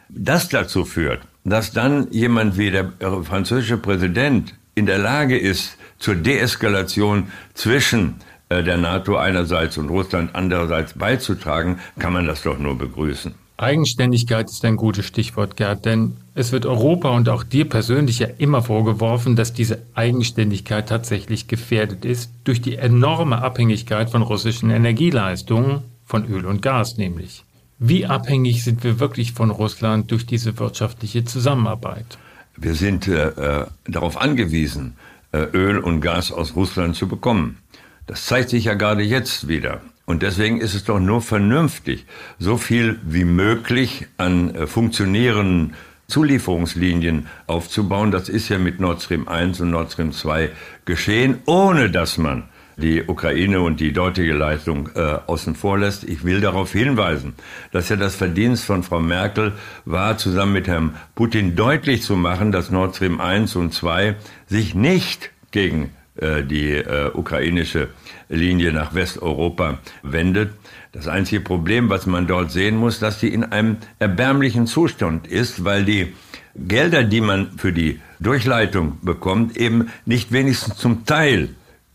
das 0.09 0.49
dazu 0.49 0.85
führt, 0.85 1.21
dass 1.43 1.71
dann 1.71 2.11
jemand 2.11 2.57
wie 2.57 2.71
der 2.71 2.91
französische 3.23 3.77
Präsident 3.77 4.55
in 4.75 4.85
der 4.85 4.97
Lage 4.97 5.37
ist, 5.37 5.77
zur 5.97 6.15
Deeskalation 6.15 7.31
zwischen 7.53 8.15
äh, 8.47 8.63
der 8.63 8.77
NATO 8.77 9.17
einerseits 9.17 9.77
und 9.77 9.89
Russland 9.89 10.31
andererseits 10.33 10.93
beizutragen, 10.93 11.79
kann 11.99 12.13
man 12.13 12.25
das 12.25 12.43
doch 12.43 12.57
nur 12.57 12.77
begrüßen. 12.77 13.35
Eigenständigkeit 13.57 14.49
ist 14.49 14.63
ein 14.63 14.77
gutes 14.77 15.05
Stichwort, 15.05 15.57
Gerd, 15.57 15.83
denn 15.83 16.15
es 16.33 16.53
wird 16.53 16.65
Europa 16.65 17.09
und 17.09 17.27
auch 17.27 17.43
dir 17.43 17.67
persönlich 17.67 18.19
ja 18.19 18.27
immer 18.37 18.61
vorgeworfen, 18.61 19.35
dass 19.35 19.51
diese 19.51 19.79
Eigenständigkeit 19.95 20.87
tatsächlich 20.87 21.49
gefährdet 21.49 22.05
ist 22.05 22.31
durch 22.45 22.61
die 22.61 22.77
enorme 22.77 23.41
Abhängigkeit 23.41 24.09
von 24.09 24.21
russischen 24.21 24.69
Energieleistungen, 24.69 25.81
von 26.05 26.25
Öl 26.25 26.45
und 26.45 26.61
Gas 26.61 26.95
nämlich. 26.95 27.43
Wie 27.79 28.05
abhängig 28.05 28.65
sind 28.65 28.83
wir 28.83 28.99
wirklich 28.99 29.31
von 29.31 29.51
Russland 29.51 30.11
durch 30.11 30.25
diese 30.25 30.59
wirtschaftliche 30.59 31.23
Zusammenarbeit? 31.23 32.17
Wir 32.57 32.75
sind 32.75 33.07
äh, 33.07 33.29
äh, 33.29 33.67
darauf 33.87 34.17
angewiesen, 34.19 34.97
äh, 35.31 35.43
Öl 35.53 35.79
und 35.79 36.01
Gas 36.01 36.33
aus 36.33 36.57
Russland 36.57 36.97
zu 36.97 37.07
bekommen. 37.07 37.57
Das 38.05 38.25
zeigt 38.25 38.49
sich 38.49 38.65
ja 38.65 38.73
gerade 38.73 39.03
jetzt 39.03 39.47
wieder. 39.47 39.79
Und 40.05 40.23
deswegen 40.23 40.59
ist 40.59 40.73
es 40.73 40.83
doch 40.83 40.99
nur 40.99 41.21
vernünftig, 41.21 42.05
so 42.37 42.57
viel 42.57 42.99
wie 43.03 43.23
möglich 43.23 44.07
an 44.17 44.53
äh, 44.55 44.67
funktionierenden 44.67 45.75
Zulieferungslinien 46.09 47.27
aufzubauen. 47.47 48.11
Das 48.11 48.27
ist 48.27 48.49
ja 48.49 48.57
mit 48.57 48.81
Nord 48.81 49.01
Stream 49.01 49.29
1 49.29 49.61
und 49.61 49.69
Nord 49.69 49.93
Stream 49.93 50.11
2 50.11 50.49
geschehen, 50.83 51.37
ohne 51.45 51.89
dass 51.89 52.17
man 52.17 52.43
die 52.79 53.03
Ukraine 53.05 53.61
und 53.61 53.79
die 53.79 53.93
dortige 53.93 54.33
Leitung 54.33 54.89
äh, 54.95 55.17
außen 55.27 55.55
vor 55.55 55.77
lässt. 55.77 56.03
Ich 56.03 56.23
will 56.23 56.41
darauf 56.41 56.71
hinweisen, 56.71 57.33
dass 57.71 57.89
ja 57.89 57.95
das 57.95 58.15
Verdienst 58.15 58.65
von 58.65 58.83
Frau 58.83 58.99
Merkel 58.99 59.53
war, 59.85 60.17
zusammen 60.17 60.53
mit 60.53 60.67
Herrn 60.67 60.95
Putin 61.15 61.55
deutlich 61.55 62.01
zu 62.01 62.15
machen, 62.15 62.51
dass 62.51 62.71
Nord 62.71 62.95
Stream 62.95 63.21
1 63.21 63.55
und 63.55 63.73
2 63.73 64.15
sich 64.47 64.73
nicht 64.73 65.31
gegen 65.51 65.91
äh, 66.15 66.43
die 66.43 66.71
äh, 66.71 67.11
ukrainische 67.13 67.89
Linie 68.29 68.73
nach 68.73 68.93
Westeuropa 68.93 69.79
wendet. 70.03 70.51
Das 70.91 71.07
einzige 71.07 71.41
Problem, 71.41 71.89
was 71.89 72.07
man 72.07 72.27
dort 72.27 72.51
sehen 72.51 72.75
muss, 72.75 72.99
dass 72.99 73.19
die 73.19 73.33
in 73.33 73.43
einem 73.43 73.77
erbärmlichen 73.99 74.65
Zustand 74.65 75.27
ist, 75.27 75.63
weil 75.63 75.85
die 75.85 76.13
Gelder, 76.55 77.03
die 77.03 77.21
man 77.21 77.51
für 77.57 77.71
die 77.71 77.99
Durchleitung 78.19 78.97
bekommt, 79.01 79.55
eben 79.55 79.89
nicht 80.05 80.31
wenigstens 80.31 80.77
zum 80.77 81.05
Teil 81.05 81.49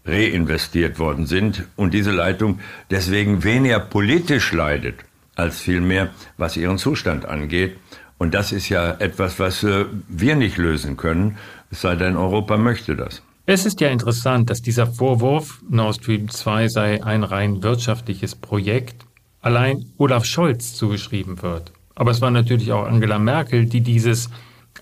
reinvestiert 0.05 0.99
worden 0.99 1.27
sind 1.27 1.67
und 1.77 1.95
diese 1.95 2.12
Leitung 2.12 2.61
deswegen 2.90 3.43
weniger 3.45 3.81
politisch 3.81 4.53
leidet, 4.53 4.97
als 5.35 5.61
vielmehr 5.61 6.11
was 6.37 6.57
ihren 6.57 6.79
Zustand 6.79 7.27
angeht. 7.27 7.77
Und 8.19 8.35
das 8.35 8.53
ist 8.53 8.69
ja 8.69 8.93
etwas, 8.93 9.38
was 9.38 9.62
äh, 9.64 9.87
wir 10.09 10.37
nicht 10.37 10.57
lösen 10.57 10.97
können, 10.97 11.38
es 11.71 11.81
sei 11.81 11.97
denn, 11.97 12.17
Europa 12.17 12.57
möchte 12.57 12.95
das. 12.95 13.23
Es 13.47 13.67
ist 13.67 13.81
ja 13.81 13.88
interessant, 13.88 14.49
dass 14.49 14.62
dieser 14.62 14.87
Vorwurf, 14.87 15.61
Nord 15.69 15.97
Stream 15.97 16.31
2 16.31 16.69
sei 16.69 17.05
ein 17.05 17.25
rein 17.25 17.62
wirtschaftliches 17.62 18.37
Projekt, 18.37 19.05
allein 19.43 19.85
Olaf 19.99 20.25
Scholz 20.25 20.75
zugeschrieben 20.75 21.43
wird. 21.43 21.73
Aber 21.95 22.11
es 22.11 22.21
war 22.21 22.31
natürlich 22.31 22.73
auch 22.73 22.87
Angela 22.87 23.19
Merkel, 23.19 23.67
die 23.67 23.81
dieses 23.81 24.31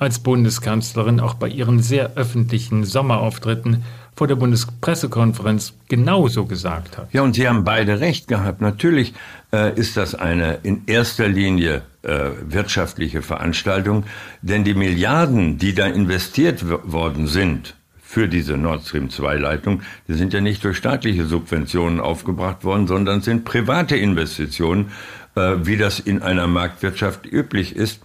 als 0.02 0.18
Bundeskanzlerin 0.18 1.20
auch 1.20 1.34
bei 1.34 1.48
ihren 1.48 1.80
sehr 1.80 2.14
öffentlichen 2.16 2.84
Sommerauftritten 2.84 3.84
vor 4.14 4.26
der 4.26 4.34
Bundespressekonferenz 4.34 5.74
genauso 5.88 6.44
gesagt 6.44 6.98
hat. 6.98 7.08
Ja, 7.12 7.22
und 7.22 7.34
Sie 7.34 7.48
haben 7.48 7.64
beide 7.64 8.00
recht 8.00 8.28
gehabt. 8.28 8.60
Natürlich 8.60 9.14
äh, 9.52 9.74
ist 9.74 9.96
das 9.96 10.14
eine 10.14 10.58
in 10.62 10.82
erster 10.86 11.28
Linie 11.28 11.82
äh, 12.02 12.30
wirtschaftliche 12.46 13.22
Veranstaltung, 13.22 14.04
denn 14.42 14.64
die 14.64 14.74
Milliarden, 14.74 15.56
die 15.56 15.74
da 15.74 15.86
investiert 15.86 16.64
worden 16.68 17.26
sind, 17.26 17.74
für 18.12 18.28
diese 18.28 18.58
Nord 18.58 18.84
Stream 18.84 19.08
2 19.08 19.36
Leitung, 19.36 19.80
die 20.06 20.12
sind 20.12 20.34
ja 20.34 20.42
nicht 20.42 20.62
durch 20.64 20.76
staatliche 20.76 21.24
Subventionen 21.24 21.98
aufgebracht 21.98 22.62
worden, 22.62 22.86
sondern 22.86 23.22
sind 23.22 23.46
private 23.46 23.96
Investitionen, 23.96 24.90
äh, 25.34 25.54
wie 25.62 25.78
das 25.78 25.98
in 25.98 26.20
einer 26.20 26.46
Marktwirtschaft 26.46 27.24
üblich 27.24 27.74
ist. 27.74 28.02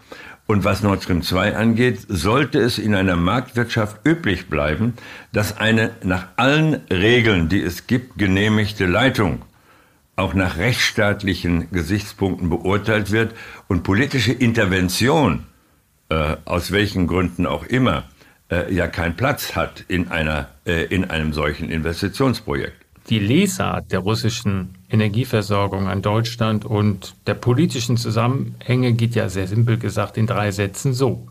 Und 0.48 0.64
was 0.64 0.82
Nord 0.82 1.04
Stream 1.04 1.24
2 1.24 1.58
angeht, 1.58 2.00
sollte 2.08 2.60
es 2.60 2.78
in 2.78 2.96
einer 2.96 3.18
Marktwirtschaft 3.18 4.08
üblich 4.08 4.48
bleiben, 4.48 4.94
dass 5.34 5.58
eine 5.58 5.92
nach 6.04 6.28
allen 6.38 6.76
Regeln, 6.90 7.50
die 7.50 7.62
es 7.62 7.86
gibt, 7.86 8.18
genehmigte 8.18 8.86
Leitung 8.86 9.42
auch 10.16 10.34
nach 10.34 10.58
rechtsstaatlichen 10.58 11.70
Gesichtspunkten 11.72 12.50
beurteilt 12.50 13.12
wird 13.12 13.36
und 13.68 13.84
politische 13.84 14.32
Intervention, 14.32 15.46
äh, 16.10 16.38
aus 16.46 16.72
welchen 16.72 17.08
Gründen 17.08 17.46
auch 17.46 17.66
immer, 17.66 18.06
äh, 18.50 18.74
ja 18.74 18.88
keinen 18.88 19.16
Platz 19.16 19.56
hat 19.56 19.84
in, 19.90 20.08
einer, 20.08 20.50
äh, 20.66 20.86
in 20.86 21.10
einem 21.10 21.34
solchen 21.34 21.70
Investitionsprojekt. 21.70 22.87
Die 23.10 23.20
Lesart 23.20 23.94
der 23.94 24.00
russischen 24.00 24.76
Energieversorgung 24.90 25.88
an 25.88 26.02
Deutschland 26.02 26.66
und 26.66 27.16
der 27.26 27.36
politischen 27.36 27.96
Zusammenhänge 27.96 28.94
geht 28.94 29.16
ja 29.16 29.30
sehr 29.30 29.48
simpel 29.48 29.78
gesagt 29.78 30.18
in 30.18 30.28
drei 30.28 30.52
Sätzen 30.52 30.94
so. 30.94 31.26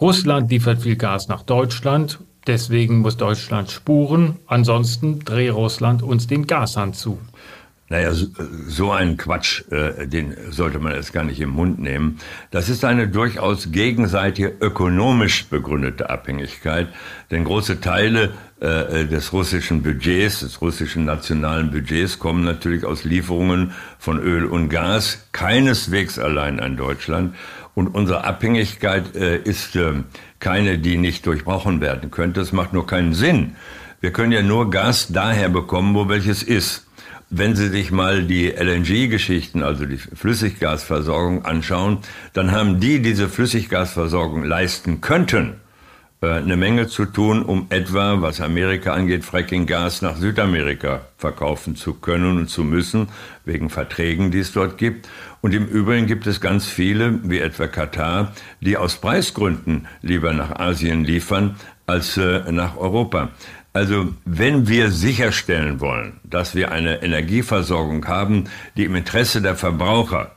Russland 0.00 0.50
liefert 0.50 0.82
viel 0.82 0.96
Gas 0.96 1.28
nach 1.28 1.44
Deutschland, 1.44 2.18
deswegen 2.48 2.98
muss 2.98 3.16
Deutschland 3.16 3.70
spuren, 3.70 4.38
ansonsten 4.48 5.20
drehe 5.20 5.52
Russland 5.52 6.02
uns 6.02 6.26
den 6.26 6.48
Gashahn 6.48 6.94
zu. 6.94 7.18
Naja, 7.90 8.12
so 8.12 8.92
einen 8.92 9.16
Quatsch, 9.16 9.62
äh, 9.70 10.06
den 10.06 10.36
sollte 10.50 10.78
man 10.78 10.94
jetzt 10.94 11.14
gar 11.14 11.24
nicht 11.24 11.40
im 11.40 11.50
Mund 11.50 11.78
nehmen. 11.78 12.18
Das 12.50 12.68
ist 12.68 12.84
eine 12.84 13.08
durchaus 13.08 13.72
gegenseitige 13.72 14.52
ökonomisch 14.60 15.46
begründete 15.46 16.10
Abhängigkeit, 16.10 16.88
denn 17.30 17.44
große 17.44 17.80
Teile 17.80 18.34
äh, 18.60 19.06
des 19.06 19.32
russischen 19.32 19.82
Budgets, 19.82 20.40
des 20.40 20.60
russischen 20.60 21.06
nationalen 21.06 21.70
Budgets 21.70 22.18
kommen 22.18 22.44
natürlich 22.44 22.84
aus 22.84 23.04
Lieferungen 23.04 23.72
von 23.98 24.18
Öl 24.18 24.44
und 24.44 24.68
Gas, 24.68 25.26
keineswegs 25.32 26.18
allein 26.18 26.60
an 26.60 26.76
Deutschland. 26.76 27.36
Und 27.74 27.94
unsere 27.94 28.24
Abhängigkeit 28.24 29.14
äh, 29.14 29.38
ist 29.38 29.76
äh, 29.76 30.02
keine, 30.40 30.78
die 30.78 30.98
nicht 30.98 31.24
durchbrochen 31.24 31.80
werden 31.80 32.10
könnte. 32.10 32.40
Es 32.40 32.52
macht 32.52 32.72
nur 32.72 32.86
keinen 32.86 33.14
Sinn. 33.14 33.56
Wir 34.00 34.12
können 34.12 34.32
ja 34.32 34.42
nur 34.42 34.70
Gas 34.70 35.08
daher 35.10 35.48
bekommen, 35.48 35.94
wo 35.94 36.08
welches 36.08 36.42
ist. 36.42 36.87
Wenn 37.30 37.54
Sie 37.54 37.68
sich 37.68 37.90
mal 37.90 38.22
die 38.22 38.48
LNG-Geschichten, 38.48 39.62
also 39.62 39.84
die 39.84 39.98
Flüssiggasversorgung 39.98 41.44
anschauen, 41.44 41.98
dann 42.32 42.52
haben 42.52 42.80
die 42.80 43.02
diese 43.02 43.28
Flüssiggasversorgung 43.28 44.44
leisten 44.44 45.02
könnten, 45.02 45.60
äh, 46.22 46.28
eine 46.28 46.56
Menge 46.56 46.88
zu 46.88 47.04
tun, 47.04 47.42
um 47.42 47.66
etwa, 47.68 48.22
was 48.22 48.40
Amerika 48.40 48.94
angeht, 48.94 49.26
Fracking-Gas 49.26 50.00
nach 50.00 50.16
Südamerika 50.16 51.02
verkaufen 51.18 51.76
zu 51.76 51.92
können 51.92 52.38
und 52.38 52.48
zu 52.48 52.64
müssen, 52.64 53.08
wegen 53.44 53.68
Verträgen, 53.68 54.30
die 54.30 54.38
es 54.38 54.52
dort 54.52 54.78
gibt. 54.78 55.06
Und 55.42 55.52
im 55.54 55.66
Übrigen 55.66 56.06
gibt 56.06 56.26
es 56.26 56.40
ganz 56.40 56.66
viele, 56.66 57.20
wie 57.24 57.40
etwa 57.40 57.66
Katar, 57.66 58.32
die 58.62 58.78
aus 58.78 58.96
Preisgründen 58.96 59.86
lieber 60.00 60.32
nach 60.32 60.58
Asien 60.58 61.04
liefern 61.04 61.56
als 61.86 62.16
äh, 62.16 62.50
nach 62.52 62.78
Europa. 62.78 63.30
Also 63.78 64.08
wenn 64.24 64.66
wir 64.66 64.90
sicherstellen 64.90 65.78
wollen, 65.78 66.18
dass 66.24 66.56
wir 66.56 66.72
eine 66.72 67.00
Energieversorgung 67.00 68.08
haben, 68.08 68.46
die 68.76 68.82
im 68.82 68.96
Interesse 68.96 69.40
der 69.40 69.54
Verbraucher, 69.54 70.32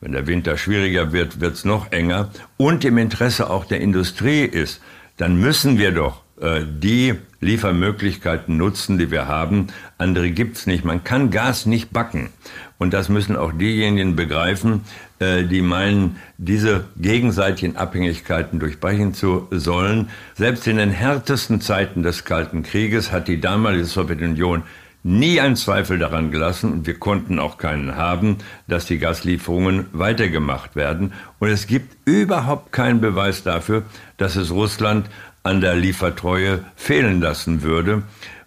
wenn 0.00 0.12
der 0.12 0.28
Winter 0.28 0.56
schwieriger 0.56 1.10
wird, 1.10 1.40
wird 1.40 1.54
es 1.54 1.64
noch 1.64 1.90
enger, 1.90 2.30
und 2.56 2.84
im 2.84 2.98
Interesse 2.98 3.50
auch 3.50 3.64
der 3.64 3.80
Industrie 3.80 4.44
ist, 4.44 4.80
dann 5.16 5.36
müssen 5.40 5.78
wir 5.78 5.90
doch 5.90 6.22
äh, 6.40 6.60
die 6.64 7.14
Liefermöglichkeiten 7.40 8.56
nutzen, 8.56 8.98
die 8.98 9.10
wir 9.10 9.26
haben. 9.26 9.66
Andere 9.98 10.30
gibt's 10.30 10.68
nicht. 10.68 10.84
Man 10.84 11.02
kann 11.02 11.32
Gas 11.32 11.66
nicht 11.66 11.92
backen. 11.92 12.30
Und 12.78 12.94
das 12.94 13.08
müssen 13.08 13.34
auch 13.34 13.50
diejenigen 13.52 14.14
begreifen, 14.14 14.82
die 15.20 15.62
meinen, 15.62 16.16
diese 16.36 16.84
gegenseitigen 16.96 17.76
Abhängigkeiten 17.76 18.58
durchbrechen 18.58 19.14
zu 19.14 19.48
sollen. 19.50 20.10
Selbst 20.34 20.66
in 20.66 20.76
den 20.76 20.90
härtesten 20.90 21.60
Zeiten 21.60 22.02
des 22.02 22.24
Kalten 22.24 22.62
Krieges 22.62 23.12
hat 23.12 23.28
die 23.28 23.40
damalige 23.40 23.86
Sowjetunion 23.86 24.64
nie 25.06 25.40
einen 25.40 25.54
Zweifel 25.54 25.98
daran 25.98 26.32
gelassen 26.32 26.72
und 26.72 26.86
wir 26.86 26.98
konnten 26.98 27.38
auch 27.38 27.58
keinen 27.58 27.94
haben, 27.96 28.38
dass 28.66 28.86
die 28.86 28.98
Gaslieferungen 28.98 29.86
weitergemacht 29.92 30.74
werden. 30.74 31.12
Und 31.38 31.48
es 31.48 31.68
gibt 31.68 31.96
überhaupt 32.04 32.72
keinen 32.72 33.00
Beweis 33.00 33.44
dafür, 33.44 33.84
dass 34.16 34.34
es 34.34 34.50
Russland 34.50 35.08
an 35.44 35.60
der 35.60 35.76
Liefertreue 35.76 36.64
fehlen 36.74 37.20
lassen 37.20 37.62
würde. 37.62 38.02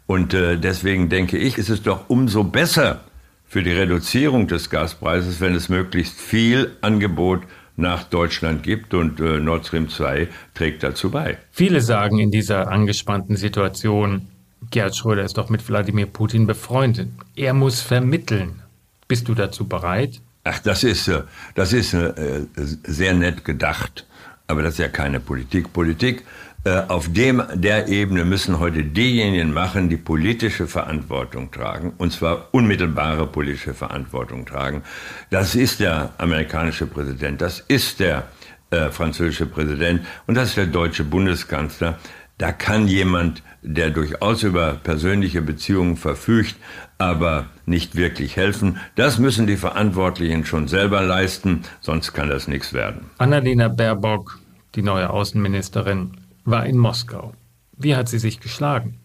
Und 0.06 0.34
äh, 0.34 0.58
deswegen 0.58 1.08
denke 1.08 1.38
ich, 1.38 1.58
ist 1.58 1.70
es 1.70 1.82
doch 1.82 2.10
umso 2.10 2.44
besser 2.44 3.02
für 3.50 3.64
die 3.64 3.72
Reduzierung 3.72 4.48
des 4.48 4.70
Gaspreises, 4.70 5.42
wenn 5.42 5.56
es 5.56 5.68
möglichst 5.68 6.20
viel 6.20 6.78
Angebot 6.82 7.42
nach 7.76 8.04
Deutschland 8.04 8.62
gibt 8.64 8.94
und 8.94 9.20
äh, 9.20 9.40
Nord 9.40 9.66
Stream 9.66 9.90
2 9.90 10.28
trägt 10.54 10.84
dazu 10.84 11.10
bei. 11.10 11.38
Viele 11.52 11.82
sagen 11.82 12.20
in 12.20 12.30
dieser 12.30 12.70
angespannten 12.70 13.36
Situation, 13.38 14.28
Gerhard 14.70 14.96
Schröder 14.96 15.24
ist 15.24 15.38
doch 15.38 15.50
mit 15.50 15.68
Wladimir 15.68 16.06
Putin 16.06 16.46
befreundet. 16.46 17.10
Er 17.36 17.54
muss 17.54 17.82
vermitteln. 17.82 18.62
Bist 19.08 19.28
du 19.28 19.34
dazu 19.34 19.68
bereit? 19.68 20.22
Ach, 20.44 20.60
das 20.60 20.84
ist, 20.84 21.08
äh, 21.08 21.24
das 21.56 21.74
ist 21.74 21.94
äh, 21.94 22.46
sehr 22.56 23.14
nett 23.14 23.46
gedacht. 23.46 24.06
Aber 24.48 24.62
das 24.62 24.74
ist 24.74 24.80
ja 24.80 24.88
keine 24.90 25.20
Politik. 25.20 25.74
Politik 25.74 26.22
äh, 26.22 26.24
auf 26.66 27.12
dem, 27.12 27.42
der 27.54 27.88
Ebene 27.88 28.26
müssen 28.26 28.60
heute 28.60 28.84
diejenigen 28.84 29.54
machen, 29.54 29.90
die 29.90 29.98
politische 29.98 30.68
Verantwortung 30.68 31.52
tragen, 31.52 31.94
und 31.98 32.12
zwar 32.12 32.50
unmittelbare 32.52 33.28
politische 33.28 33.74
Verantwortung 33.74 34.46
tragen. 34.46 34.84
Das 35.30 35.56
ist 35.56 35.80
der 35.80 36.12
amerikanische 36.18 36.86
Präsident, 36.86 37.42
das 37.42 37.62
ist 37.62 38.00
der 38.02 38.28
äh, 38.72 38.90
französische 38.90 39.46
Präsident 39.46 40.06
und 40.28 40.36
das 40.36 40.50
ist 40.50 40.58
der 40.58 40.66
deutsche 40.66 41.04
Bundeskanzler. 41.04 41.98
Da 42.38 42.52
kann 42.52 42.88
jemand, 42.88 43.42
der 43.62 43.90
durchaus 43.90 44.44
über 44.44 44.74
persönliche 44.74 45.42
Beziehungen 45.42 45.98
verfügt, 45.98 46.56
aber 46.98 47.48
nicht 47.66 47.96
wirklich 47.96 48.36
helfen. 48.36 48.78
Das 48.96 49.18
müssen 49.18 49.48
die 49.48 49.58
Verantwortlichen 49.58 50.46
schon 50.46 50.68
selber 50.68 51.02
leisten, 51.02 51.64
sonst 51.82 52.14
kann 52.14 52.30
das 52.30 52.48
nichts 52.48 52.74
werden. 52.74 53.10
Annalena 53.18 53.70
Baerbock, 53.70 54.40
die 54.76 54.82
neue 54.82 55.10
Außenministerin, 55.10 56.12
war 56.50 56.66
in 56.66 56.78
Moskau. 56.78 57.34
Wie 57.78 57.96
hat 57.96 58.10
sie 58.10 58.20
sich 58.20 58.40
geschlagen? 58.40 58.98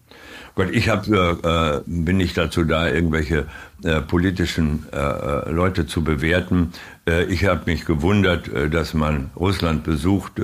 Gott, 0.55 0.69
ich 0.71 0.89
hab, 0.89 1.07
äh, 1.07 1.81
bin 1.85 2.17
nicht 2.17 2.37
dazu 2.37 2.63
da, 2.63 2.87
irgendwelche 2.87 3.45
äh, 3.83 4.01
politischen 4.01 4.85
äh, 4.91 4.97
äh 4.97 5.51
Leute 5.51 5.85
zu 5.85 6.03
bewerten. 6.03 6.71
Äh, 7.07 7.25
ich 7.25 7.45
habe 7.45 7.63
mich 7.65 7.85
gewundert, 7.85 8.47
äh, 8.47 8.69
dass 8.69 8.93
man 8.93 9.31
Russland 9.35 9.83
besucht, 9.83 10.39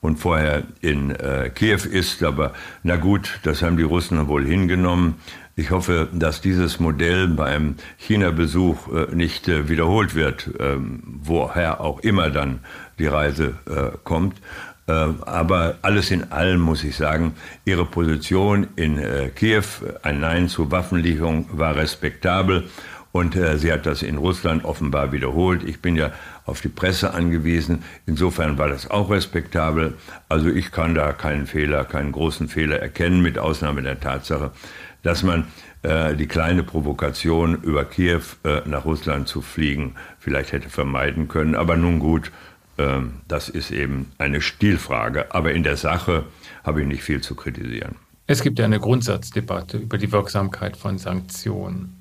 und 0.00 0.18
vorher 0.18 0.62
in 0.80 1.10
äh, 1.10 1.50
Kiew 1.54 1.80
ist. 1.90 2.22
Aber 2.22 2.52
na 2.82 2.96
gut, 2.96 3.40
das 3.42 3.62
haben 3.62 3.76
die 3.76 3.82
Russen 3.82 4.28
wohl 4.28 4.46
hingenommen. 4.46 5.16
Ich 5.56 5.72
hoffe, 5.72 6.08
dass 6.12 6.40
dieses 6.40 6.78
Modell 6.78 7.26
beim 7.26 7.74
China-Besuch 7.96 8.88
äh, 8.92 9.14
nicht 9.14 9.48
äh, 9.48 9.68
wiederholt 9.68 10.14
wird, 10.14 10.50
ähm, 10.60 11.02
woher 11.04 11.80
auch 11.80 11.98
immer 12.00 12.30
dann 12.30 12.60
die 13.00 13.06
Reise 13.06 13.54
äh, 13.66 13.96
kommt. 14.04 14.40
Äh, 14.88 14.92
aber 15.26 15.76
alles 15.82 16.10
in 16.10 16.32
allem 16.32 16.60
muss 16.60 16.82
ich 16.82 16.96
sagen, 16.96 17.34
ihre 17.64 17.84
Position 17.84 18.68
in 18.76 18.98
äh, 18.98 19.28
Kiew, 19.34 19.62
ein 20.02 20.20
Nein 20.20 20.48
zur 20.48 20.70
Waffenlieferung, 20.70 21.46
war 21.52 21.76
respektabel. 21.76 22.64
Und 23.12 23.36
äh, 23.36 23.58
sie 23.58 23.72
hat 23.72 23.86
das 23.86 24.02
in 24.02 24.16
Russland 24.16 24.64
offenbar 24.64 25.12
wiederholt. 25.12 25.62
Ich 25.64 25.80
bin 25.80 25.96
ja 25.96 26.10
auf 26.46 26.60
die 26.60 26.68
Presse 26.68 27.12
angewiesen. 27.12 27.82
Insofern 28.06 28.56
war 28.58 28.68
das 28.68 28.90
auch 28.90 29.10
respektabel. 29.10 29.94
Also 30.28 30.48
ich 30.48 30.72
kann 30.72 30.94
da 30.94 31.12
keinen 31.12 31.46
Fehler, 31.46 31.84
keinen 31.84 32.12
großen 32.12 32.48
Fehler 32.48 32.80
erkennen, 32.80 33.20
mit 33.20 33.38
Ausnahme 33.38 33.82
der 33.82 34.00
Tatsache, 34.00 34.50
dass 35.02 35.22
man 35.22 35.46
die 36.18 36.26
kleine 36.26 36.64
Provokation 36.64 37.54
über 37.62 37.84
Kiew 37.84 38.22
nach 38.64 38.84
Russland 38.84 39.28
zu 39.28 39.42
fliegen 39.42 39.94
vielleicht 40.18 40.50
hätte 40.50 40.68
vermeiden 40.68 41.28
können. 41.28 41.54
Aber 41.54 41.76
nun 41.76 42.00
gut, 42.00 42.32
das 43.26 43.48
ist 43.48 43.70
eben 43.70 44.12
eine 44.18 44.40
Stilfrage. 44.40 45.34
Aber 45.34 45.52
in 45.52 45.64
der 45.64 45.76
Sache 45.76 46.24
habe 46.64 46.82
ich 46.82 46.86
nicht 46.86 47.02
viel 47.02 47.20
zu 47.20 47.34
kritisieren. 47.34 47.96
Es 48.26 48.42
gibt 48.42 48.58
ja 48.58 48.66
eine 48.66 48.78
Grundsatzdebatte 48.78 49.78
über 49.78 49.98
die 49.98 50.12
Wirksamkeit 50.12 50.76
von 50.76 50.98
Sanktionen. 50.98 51.96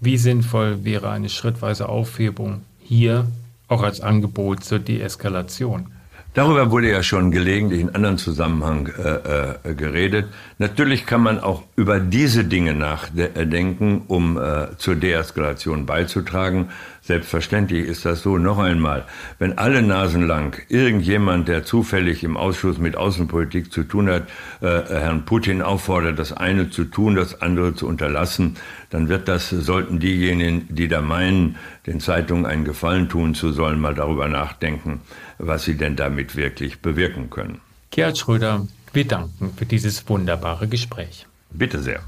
Wie 0.00 0.16
sinnvoll 0.16 0.84
wäre 0.84 1.10
eine 1.10 1.28
schrittweise 1.28 1.88
Aufhebung 1.88 2.62
hier 2.80 3.26
auch 3.68 3.82
als 3.82 4.00
Angebot 4.00 4.64
zur 4.64 4.78
Deeskalation? 4.78 5.92
Darüber 6.36 6.70
wurde 6.70 6.90
ja 6.90 7.02
schon 7.02 7.30
gelegentlich 7.30 7.80
in 7.80 7.94
anderen 7.94 8.18
Zusammenhang 8.18 8.88
äh, 8.88 9.70
äh, 9.70 9.74
geredet. 9.74 10.26
Natürlich 10.58 11.06
kann 11.06 11.22
man 11.22 11.40
auch 11.40 11.62
über 11.76 11.98
diese 11.98 12.44
Dinge 12.44 12.74
nachdenken, 12.74 14.02
um 14.06 14.36
äh, 14.36 14.76
zur 14.76 14.96
Deeskalation 14.96 15.86
beizutragen. 15.86 16.68
Selbstverständlich 17.06 17.86
ist 17.86 18.04
das 18.04 18.22
so. 18.22 18.36
Noch 18.36 18.58
einmal, 18.58 19.04
wenn 19.38 19.58
alle 19.58 19.80
Nasen 19.80 20.26
lang 20.26 20.60
irgendjemand, 20.68 21.46
der 21.46 21.64
zufällig 21.64 22.24
im 22.24 22.36
Ausschuss 22.36 22.78
mit 22.78 22.96
Außenpolitik 22.96 23.72
zu 23.72 23.84
tun 23.84 24.10
hat, 24.10 24.24
äh, 24.60 24.82
Herrn 24.88 25.24
Putin 25.24 25.62
auffordert, 25.62 26.18
das 26.18 26.32
eine 26.32 26.68
zu 26.68 26.84
tun, 26.84 27.14
das 27.14 27.40
andere 27.40 27.76
zu 27.76 27.86
unterlassen, 27.86 28.56
dann 28.90 29.08
wird 29.08 29.28
das, 29.28 29.50
sollten 29.50 30.00
diejenigen, 30.00 30.66
die 30.68 30.88
da 30.88 31.00
meinen, 31.00 31.54
den 31.86 32.00
Zeitungen 32.00 32.44
einen 32.44 32.64
Gefallen 32.64 33.08
tun 33.08 33.36
zu 33.36 33.52
sollen, 33.52 33.78
mal 33.78 33.94
darüber 33.94 34.26
nachdenken, 34.26 35.00
was 35.38 35.62
sie 35.62 35.76
denn 35.76 35.94
damit 35.94 36.34
wirklich 36.34 36.80
bewirken 36.80 37.30
können. 37.30 37.60
Gerhard 37.92 38.18
Schröder, 38.18 38.66
wir 38.92 39.06
danken 39.06 39.52
für 39.56 39.64
dieses 39.64 40.08
wunderbare 40.08 40.66
Gespräch. 40.66 41.28
Bitte 41.50 41.78
sehr. 41.78 42.00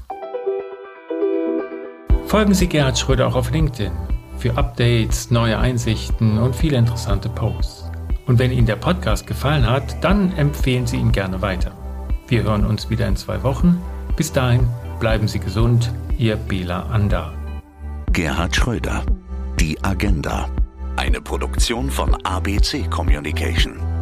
Folgen 2.27 2.53
Sie 2.53 2.67
Gerhard 2.67 2.99
Schröder 2.99 3.27
auch 3.27 3.35
auf 3.35 3.49
LinkedIn 3.51 3.93
für 4.39 4.57
Updates, 4.57 5.31
neue 5.31 5.59
Einsichten 5.59 6.37
und 6.37 6.55
viele 6.55 6.77
interessante 6.77 7.29
Posts. 7.29 7.85
Und 8.25 8.39
wenn 8.39 8.51
Ihnen 8.51 8.67
der 8.67 8.77
Podcast 8.77 9.27
gefallen 9.27 9.69
hat, 9.69 10.03
dann 10.03 10.31
empfehlen 10.37 10.87
Sie 10.87 10.97
ihn 10.97 11.11
gerne 11.11 11.41
weiter. 11.41 11.71
Wir 12.27 12.43
hören 12.43 12.65
uns 12.65 12.89
wieder 12.89 13.07
in 13.07 13.15
zwei 13.15 13.43
Wochen. 13.43 13.81
Bis 14.15 14.31
dahin, 14.31 14.67
bleiben 14.99 15.27
Sie 15.27 15.39
gesund, 15.39 15.91
Ihr 16.17 16.35
Bela 16.35 16.83
Ander. 16.83 17.33
Gerhard 18.13 18.55
Schröder, 18.55 19.03
die 19.59 19.83
Agenda. 19.83 20.49
Eine 20.95 21.21
Produktion 21.21 21.89
von 21.89 22.15
ABC 22.23 22.83
Communication. 22.89 23.98